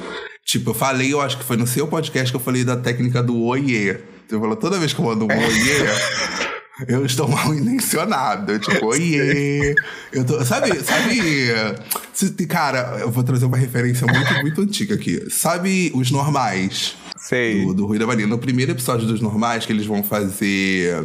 [0.48, 3.22] Tipo, eu falei, eu acho que foi no seu podcast que eu falei da técnica
[3.22, 3.98] do oiê.
[4.30, 5.84] Eu falo, toda vez que eu mando um oiê,
[6.88, 8.52] eu estou mal intencionado.
[8.52, 9.74] Eu, Tipo, oiê.
[10.10, 11.20] Eu tô, sabe, sabe.
[12.48, 15.30] Cara, eu vou trazer uma referência muito, muito antiga aqui.
[15.30, 16.96] Sabe os normais?
[17.18, 17.66] Sei.
[17.66, 18.26] do, do Rui da Bahia.
[18.26, 21.04] No primeiro episódio dos Normais, que eles vão fazer.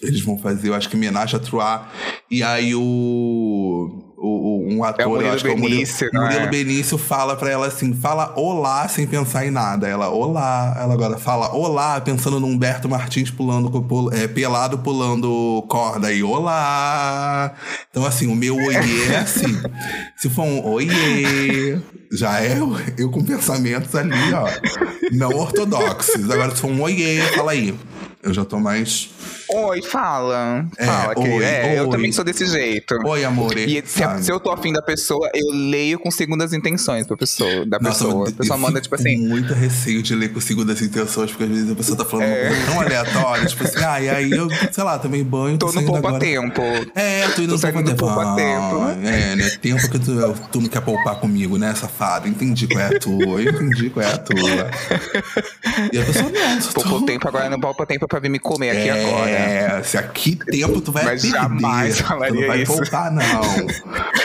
[0.00, 1.92] Eles vão fazer, eu acho que homenagem a Troar.
[2.30, 4.05] E aí o.
[4.16, 6.46] o- o- um ator, eu Murilo acho que é o Murilo, Benício, não Murilo é?
[6.48, 9.86] Benício fala pra ela assim: fala olá sem pensar em nada.
[9.86, 10.76] Ela, olá.
[10.80, 16.12] Ela agora fala olá, pensando no Humberto Martins pulando, com- pul- é, pelado pulando corda.
[16.12, 17.52] E olá.
[17.90, 19.60] Então, assim, o meu oiê é assim.
[20.16, 21.78] Se for um oiê,
[22.12, 24.48] já é eu, eu com pensamentos ali, ó,
[25.12, 26.30] não ortodoxos.
[26.30, 27.74] Agora, se for um oiê, fala aí.
[28.22, 29.10] Eu já tô mais.
[29.48, 30.66] Oi, fala.
[30.76, 31.44] É, Fala, oi.
[31.44, 31.90] É, eu oi.
[31.90, 32.96] também sou desse jeito.
[33.04, 33.56] Oi, amor.
[33.56, 37.64] E se, se eu tô afim da pessoa, eu leio com segundas intenções pra pessoa,
[37.66, 38.28] da pessoa.
[38.28, 41.70] A pessoa manda, tipo assim, muito receio de ler com segundas intenções, porque às vezes
[41.70, 44.82] a pessoa tá falando uma coisa tão aleatória, tipo assim, ah, e aí eu, sei
[44.84, 45.58] lá, também banho.
[45.58, 46.20] tô no saindo poupa agora.
[46.20, 46.62] tempo.
[46.94, 48.80] É, tô indo Tô no saindo do poupa poupa tempo.
[48.82, 49.50] Ah, É, né?
[49.62, 52.26] Tempo que tu, tu não quer poupar comigo, né, safado?
[52.28, 54.70] Entendi qual é a tua, eu entendi qual é a tua.
[55.92, 58.38] E a pessoa, não, só tô- Poupa tempo agora não poupa tempo pra vir me
[58.38, 59.35] comer aqui agora.
[59.36, 61.36] É, se aqui tempo tu vai Mas perder.
[61.38, 62.72] jamais tu falaria não vai isso.
[62.76, 63.22] poupar, não.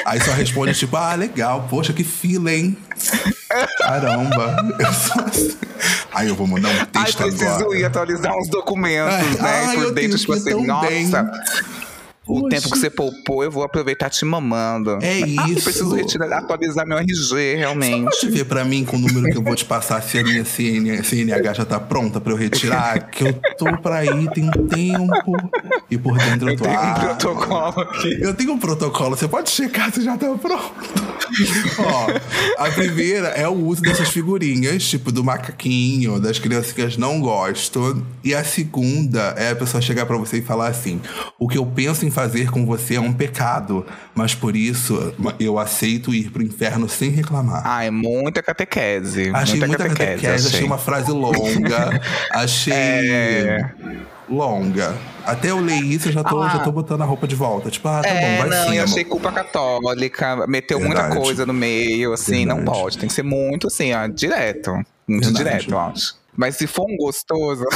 [0.05, 2.77] Aí só responde tipo, ah, legal, poxa, que fila, hein?
[3.79, 4.55] Caramba.
[4.79, 5.51] Eu.
[6.13, 7.77] Aí eu vou mandar um Ai, texto preciso agora.
[7.79, 9.65] ir atualizar uns documentos, Ai, né?
[9.67, 11.09] ai, por dentro, tipo assim, ir também.
[12.27, 14.99] O tempo que você poupou, eu vou aproveitar te mamando.
[15.01, 15.63] É Ah, eu isso.
[15.63, 18.03] preciso retirar, atualizar meu RG, Você realmente.
[18.05, 20.45] pode ver pra mim com o número que eu vou te passar se a minha
[20.45, 23.09] CN, CNH já tá pronta pra eu retirar?
[23.09, 25.35] Que eu tô pra ir, tem um tempo.
[25.89, 26.63] E por dentro eu Eu tô.
[26.65, 28.17] tenho um ah, protocolo aqui.
[28.21, 30.73] Eu tenho um protocolo, você pode checar se já tá pronto.
[31.79, 38.05] Ó, a primeira é o uso dessas figurinhas, tipo do macaquinho, das criancinhas não gosto.
[38.23, 41.01] E a segunda é a pessoa chegar pra você e falar assim:
[41.39, 45.57] o que eu penso em fazer com você é um pecado, mas por isso eu
[45.57, 47.61] aceito ir pro inferno sem reclamar.
[47.65, 49.31] Ai, muita catequese.
[49.33, 50.21] Achei muita catequese.
[50.21, 52.01] catequese, achei uma frase longa,
[52.31, 53.71] achei É.
[54.29, 54.95] longa.
[55.25, 56.49] Até eu ler isso, eu já tô, Ah.
[56.49, 57.69] já tô botando a roupa de volta.
[57.69, 61.21] Tipo, ah, tá É, bom, vai não, sim, eu achei culpa católica, meteu muita Verdade.
[61.21, 62.77] coisa no meio, assim, não Verdade.
[62.79, 62.97] pode.
[62.97, 64.71] Tem que ser muito, assim, ó, direto.
[65.07, 65.37] Muito Verdade.
[65.37, 66.15] direto, eu acho.
[66.35, 67.65] Mas se for um gostoso.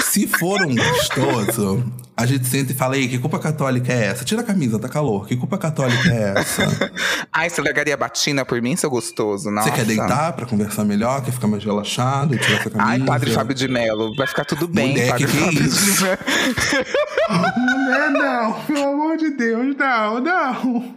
[0.00, 1.84] Se for um gostoso,
[2.16, 4.24] a gente senta e fala, aí, que culpa católica é essa?
[4.24, 5.26] Tira a camisa, tá calor.
[5.26, 6.92] Que culpa católica é essa?
[7.32, 9.50] Ai, você largaria batina por mim, seu gostoso?
[9.50, 9.68] Nossa.
[9.68, 11.22] Você quer deitar pra conversar melhor?
[11.22, 12.36] Quer ficar mais relaxado?
[12.36, 12.90] Tirar essa camisa?
[12.90, 15.62] Ai, Padre Fábio de Mello, vai ficar tudo bem, Mulher, Padre que que é Fábio
[15.66, 16.04] isso?
[16.04, 17.60] de.
[17.60, 18.52] Mulher, não.
[18.62, 20.94] Pelo amor de Deus, não, não.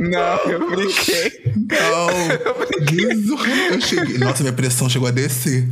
[0.00, 1.42] Não, eu brinquei.
[1.56, 2.10] Não.
[3.72, 4.18] Eu cheguei.
[4.18, 5.68] Nossa, minha pressão chegou a descer.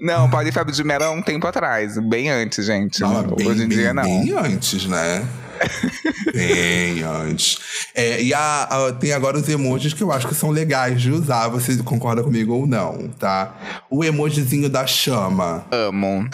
[0.00, 3.00] Não, Padre Fábio de Mello há um tempo atrás, bem antes, gente.
[3.00, 4.02] Não, bem, Hoje em bem, dia, não.
[4.02, 5.26] bem antes, né?
[6.32, 7.58] bem antes.
[7.94, 11.10] É, e a, a- tem agora os emojis que eu acho que são legais de
[11.10, 13.54] usar, você concorda comigo ou não, tá?
[13.90, 16.28] O emojizinho da chama Amo.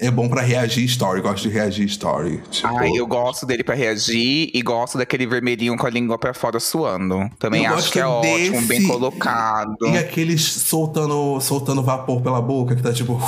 [0.00, 2.40] É bom pra reagir story, gosto de reagir story.
[2.50, 6.32] Tipo, Ai, eu gosto dele pra reagir e gosto daquele vermelhinho com a língua pra
[6.34, 7.30] fora suando.
[7.38, 9.76] Também Eu acho que é ótimo, bem desse- colocado.
[9.86, 13.20] E aqueles soltando, soltando vapor pela boca, que tá tipo,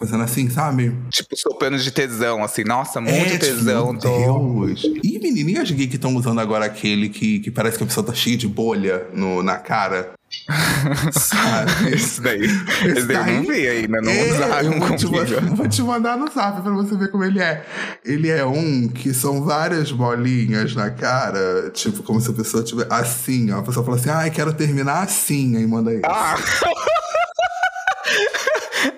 [0.00, 0.96] fazendo assim, sabe?
[1.10, 2.64] Tipo, soprando de tesão, assim.
[2.64, 3.92] Nossa, muito É, tipo, tesão.
[3.92, 4.18] meu tô...
[4.66, 4.82] Deus.
[5.04, 8.14] E menininhas gays que estão usando agora aquele que, que parece que a pessoa tá
[8.14, 10.12] cheia de bolha no, na cara.
[11.12, 11.92] Sabe?
[11.92, 12.44] Esse daí.
[12.44, 16.30] Esse daí eu não vi ainda, não É, usaram vou te, vou te mandar no
[16.30, 17.66] zap pra você ver como ele é.
[18.04, 22.88] Ele é um que são várias bolinhas na cara, tipo, como se a pessoa tivesse
[22.90, 23.58] assim, ó.
[23.58, 26.06] A pessoa fala assim, ai, quero terminar assim, aí manda isso.
[26.06, 26.36] Ah!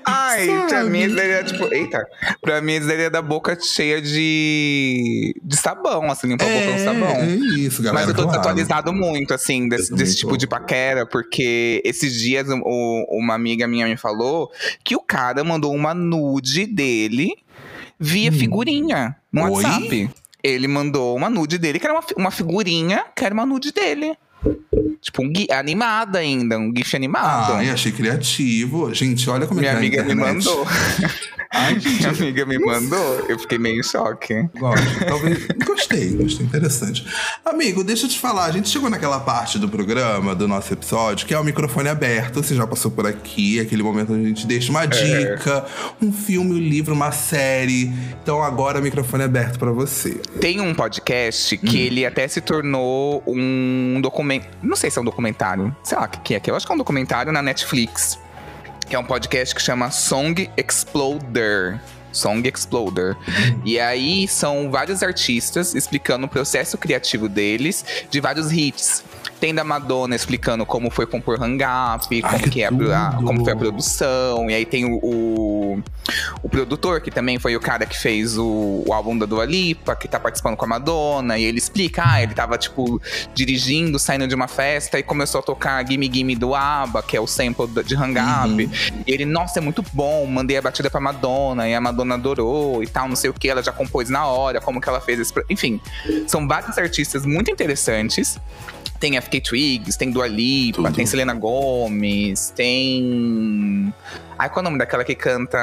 [0.07, 0.91] Ai, Ai, pra Sabe?
[0.91, 2.07] mim isso daria, tipo, eita.
[2.41, 5.35] Pra mim isso daria da boca cheia de.
[5.43, 7.16] de sabão, assim, limpar a boca com sabão.
[7.16, 7.26] é
[7.59, 8.07] isso, galera.
[8.07, 8.41] Mas eu tô claro.
[8.41, 10.37] atualizado muito, assim, desse, desse tipo tô.
[10.37, 14.51] de paquera, porque esses dias o- uma amiga minha me falou
[14.85, 17.35] que o cara mandou uma nude dele
[17.99, 19.51] via figurinha no Oi?
[19.64, 20.11] WhatsApp.
[20.43, 24.16] Ele mandou uma nude dele, que era uma, uma figurinha, que era uma nude dele.
[25.01, 27.55] Tipo, um gui- animada ainda, um gif animado.
[27.55, 28.93] Ai, achei criativo.
[28.95, 30.45] Gente, olha como Minha é que amiga é a me internet.
[30.47, 30.66] mandou.
[31.53, 33.21] Minha amiga me mandou.
[33.29, 34.49] Eu fiquei meio em choque.
[34.59, 35.05] Gosto.
[35.07, 35.47] Talvez.
[35.67, 36.47] Gostei, gostei.
[36.47, 37.07] Interessante.
[37.45, 38.45] Amigo, deixa eu te falar.
[38.47, 42.43] A gente chegou naquela parte do programa, do nosso episódio, que é o microfone aberto.
[42.43, 44.71] Você já passou por aqui, aquele momento onde a gente deixa É.
[44.71, 45.65] uma dica,
[46.01, 47.93] um filme, um livro, uma série.
[48.23, 50.13] Então agora o microfone é aberto pra você.
[50.41, 54.47] Tem um podcast que ele até se tornou um documento.
[54.63, 55.75] Não sei se é um documentário.
[55.83, 56.41] Sei lá o que que é.
[56.41, 58.19] que Eu acho que é um documentário na Netflix.
[58.93, 61.80] Que é um podcast que chama Song Exploder.
[62.12, 63.16] Song Exploder.
[63.64, 69.03] E aí são vários artistas explicando o processo criativo deles de vários hits.
[69.43, 72.70] Tem da Madonna explicando como foi compor Hang Up, como, que que é a,
[73.16, 74.49] como foi a produção.
[74.49, 75.82] E aí tem o, o,
[76.45, 79.97] o produtor, que também foi o cara que fez o, o álbum da Dua Lipa,
[79.97, 81.36] que tá participando com a Madonna.
[81.40, 83.03] E ele explica, ah, ele tava, tipo,
[83.34, 87.20] dirigindo, saindo de uma festa e começou a tocar Gimme Gimme do ABBA, que é
[87.20, 88.70] o sample de Hang Up.
[89.05, 92.80] E ele, nossa, é muito bom, mandei a batida pra Madonna, e a Madonna adorou
[92.80, 95.18] e tal, não sei o que, ela já compôs na hora, como que ela fez
[95.18, 95.32] esse...
[95.51, 95.80] Enfim,
[96.28, 98.38] são vários artistas muito interessantes.
[99.03, 100.95] Tem FK Twigs, tem Dua Lipa, Tudo.
[100.95, 103.93] tem Selena Gomez, tem...
[104.43, 105.57] Ai, qual é o nome daquela que canta...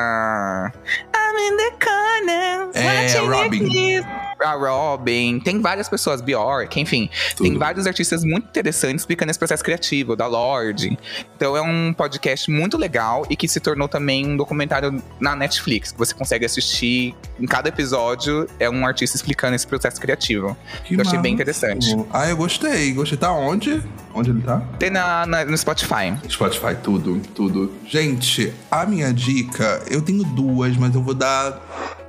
[1.14, 4.02] I'm in the corner, É, Robin.
[4.42, 7.10] A Robin, tem várias pessoas, Bjork, enfim.
[7.38, 7.60] Tem Tudo.
[7.60, 10.98] vários artistas muito interessantes explicando esse processo criativo, da Lorde.
[11.36, 15.92] Então é um podcast muito legal e que se tornou também um documentário na Netflix,
[15.92, 17.14] que você consegue assistir.
[17.38, 20.56] Em cada episódio é um artista explicando esse processo criativo.
[20.86, 21.44] Que Eu achei bem massa.
[21.44, 22.06] interessante.
[22.14, 22.94] Ah, eu gostei.
[22.94, 23.18] Gostei.
[23.18, 23.84] Tá onde?
[24.14, 24.62] Onde ele tá?
[24.80, 26.16] Tem na, na- no Spotify.
[26.30, 27.74] Spotify, tudo, tudo.
[27.86, 31.60] Gente, a minha dica, eu tenho duas, mas eu vou dar.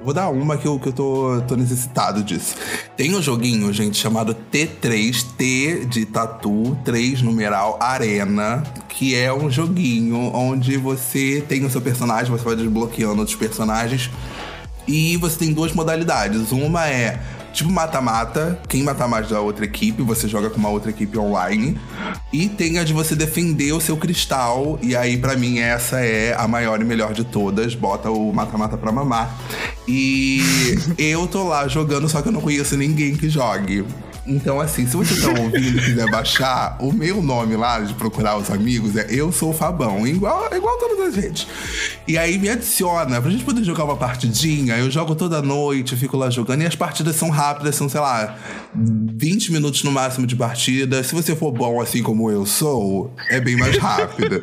[0.02, 2.54] Vou dar uma que eu, que eu tô, tô necessitado disso.
[2.96, 9.50] Tem um joguinho, gente, chamado T3, T de Tatu, 3 numeral Arena, que é um
[9.50, 14.10] joguinho onde você tem o seu personagem, você vai desbloqueando outros personagens.
[14.88, 16.50] E você tem duas modalidades.
[16.50, 17.20] Uma é
[17.52, 21.78] tipo mata-mata, quem matar mais da outra equipe, você joga com uma outra equipe online.
[22.32, 24.78] E tem a de você defender o seu cristal.
[24.82, 27.74] E aí, pra mim, essa é a maior e melhor de todas.
[27.74, 29.36] Bota o mata-mata pra mamar.
[29.86, 30.42] E
[30.98, 33.84] eu tô lá jogando, só que eu não conheço ninguém que jogue.
[34.30, 38.36] Então, assim, se você tá ouvindo e quiser baixar, o meu nome lá de procurar
[38.36, 41.46] os amigos é Eu Sou o Fabão, igual, igual todas as redes.
[42.06, 44.76] E aí me adiciona pra gente poder jogar uma partidinha.
[44.76, 46.62] Eu jogo toda noite, fico lá jogando.
[46.62, 48.36] E as partidas são rápidas, são, sei lá,
[48.74, 51.02] 20 minutos no máximo de partida.
[51.02, 54.40] Se você for bom assim como eu sou, é bem mais rápida.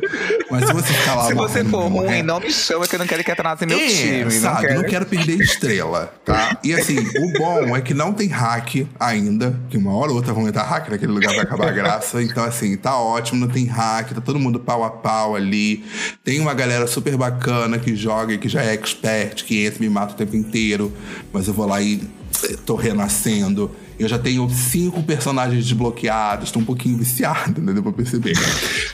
[0.50, 2.98] Mas se você ficar lá Se você for ruim, morrendo, não me chama que eu
[2.98, 4.30] não quero que atrase meu é, time.
[4.32, 4.66] sabe?
[4.68, 4.90] não Não quero.
[4.90, 6.58] quero perder estrela, tá?
[6.62, 10.32] E assim, o bom é que não tem hack ainda, que uma hora ou outra
[10.32, 12.22] vão entrar hack naquele lugar vai acabar a graça.
[12.28, 15.84] Então, assim, tá ótimo, não tem hack, tá todo mundo pau a pau ali.
[16.22, 19.88] Tem uma galera super bacana que joga e que já é expert, que entra e
[19.88, 20.92] me mata o tempo inteiro.
[21.32, 22.02] Mas eu vou lá e
[22.44, 23.70] eh, tô renascendo.
[23.98, 27.72] Eu já tenho cinco personagens desbloqueados, tô um pouquinho viciado, né?
[27.72, 28.34] Deu pra perceber.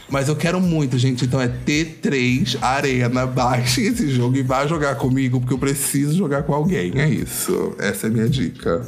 [0.09, 1.25] Mas eu quero muito, gente.
[1.25, 3.27] Então é T3 Arena.
[3.27, 6.93] Baixem esse jogo e vá jogar comigo, porque eu preciso jogar com alguém.
[6.97, 7.75] É isso.
[7.79, 8.87] Essa é a minha dica.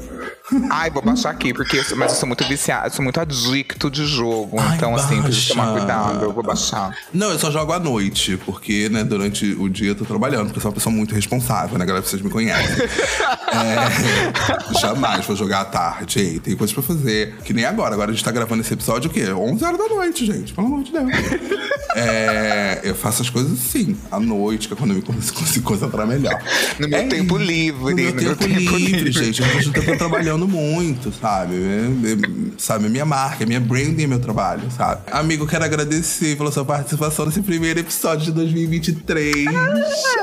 [0.71, 3.91] Ai, vou baixar aqui, porque eu sou, mas eu sou muito viciado, sou muito adicto
[3.91, 4.61] de jogo.
[4.61, 5.79] Ai, então, assim, preciso tomar baixa.
[5.79, 6.25] cuidado.
[6.25, 6.97] Eu vou baixar.
[7.13, 10.59] Não, eu só jogo à noite, porque, né, durante o dia eu tô trabalhando, porque
[10.59, 12.05] eu sou uma pessoa muito responsável, né, galera?
[12.07, 12.77] Vocês me conhecem.
[13.57, 16.06] É, jamais vou jogar à tarde.
[16.17, 17.35] Ei, tem coisas pra fazer.
[17.45, 17.95] Que nem agora.
[17.95, 19.31] Agora a gente tá gravando esse episódio o quê?
[19.31, 20.53] 11 horas da noite, gente.
[20.53, 21.07] Pelo amor de Deus.
[21.99, 25.01] É, eu faço as coisas assim, à noite, que é quando eu me
[25.33, 26.39] consigo, concentrar melhor.
[26.79, 29.13] No meu É tempo livre, No meu no meu tempo, tempo livre, livre.
[29.13, 29.41] gente.
[29.41, 31.55] Eu tô tempo trabalhando muito, sabe?
[31.55, 35.05] É, é, sabe, minha marca, minha branding é meu trabalho, sabe?
[35.11, 39.47] Amigo, quero agradecer pela sua participação nesse primeiro episódio de 2023.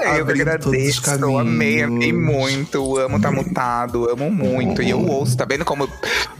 [0.05, 4.79] Ai, eu agradeço, eu amei, amei muito, amo tá mutado, amo muito.
[4.83, 5.89] E eu ouço, tá vendo como eu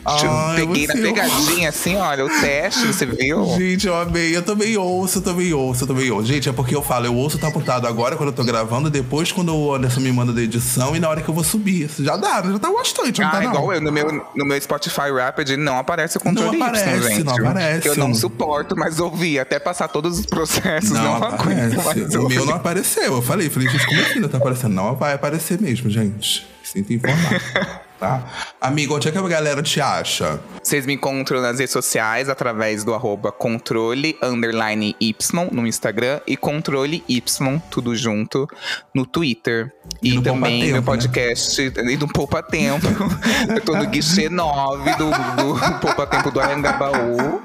[0.06, 3.46] Ai, peguei na pegadinha assim, olha, o teste, você viu?
[3.58, 4.36] Gente, eu amei.
[4.36, 6.28] Eu também ouço, eu também ouço, eu também ouço.
[6.28, 9.32] Gente, é porque eu falo, eu ouço tá mutado agora quando eu tô gravando, depois
[9.32, 11.86] quando o Anderson me manda da edição e na hora que eu vou subir.
[11.86, 13.50] Isso Já dá, já tá bastante, não Ah, tá não?
[13.50, 17.08] igual eu, no meu, no meu Spotify Rapid não aparece o controle Não Y, aparece,
[17.10, 17.24] gente.
[17.24, 17.88] não aparece.
[17.88, 20.92] Eu não suporto mais ouvir, até passar todos os processos.
[20.92, 22.18] Não, Não aguento aparece.
[22.18, 23.04] O meu não apareceu.
[23.16, 24.74] Eu falei, falei, gente, como assim não tá aparecendo?
[24.74, 26.46] Não vai aparecer mesmo, gente.
[26.62, 27.84] Sinto informar.
[28.04, 28.22] Tá?
[28.60, 30.38] Amigo, onde é que a galera te acha?
[30.62, 35.16] Vocês me encontram nas redes sociais através do arroba controle underline Y
[35.54, 38.46] no Instagram e controle Y, tudo junto,
[38.94, 39.72] no Twitter.
[40.02, 40.86] E E, também Tempo, meu né?
[40.86, 42.88] podcast e do Poupa Tempo.
[43.48, 47.42] eu tô no guichê 9 do, do Poupa Tempo do Ayangabaú.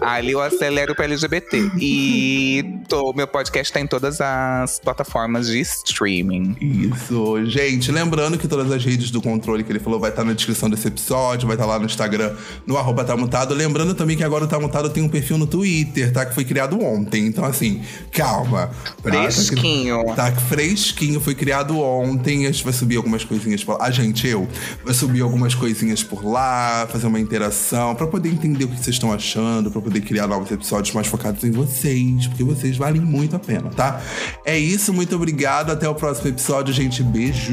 [0.00, 1.72] Ali eu acelero pra LGBT.
[1.80, 6.56] E tô, meu podcast tá em todas as plataformas de streaming.
[6.60, 7.90] Isso, gente.
[7.90, 10.88] Lembrando que todas as redes do controle que ele falou vai estar na descrição desse
[10.88, 12.34] episódio, vai estar lá no Instagram,
[12.66, 13.54] no arroba tá mutado.
[13.54, 16.26] Lembrando também que agora o Tá Mutado tem um perfil no Twitter, tá?
[16.26, 17.26] Que foi criado ontem.
[17.26, 18.70] Então, assim, calma.
[19.02, 19.10] tá?
[19.30, 20.04] Fresquinho.
[20.16, 22.46] Tá, fresquinho, foi criado ontem.
[22.46, 23.86] A gente vai subir algumas coisinhas por lá.
[23.86, 24.48] A gente, eu,
[24.84, 28.96] vai subir algumas coisinhas por lá, fazer uma interação, pra poder entender o que vocês
[28.96, 33.36] estão achando, pra poder criar novos episódios mais focados em vocês, porque vocês valem muito
[33.36, 34.00] a pena, tá?
[34.44, 35.70] É isso, muito obrigado.
[35.70, 37.02] Até o próximo episódio, gente.
[37.02, 37.52] Beijo.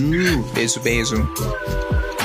[0.53, 2.24] Beijo, beijo.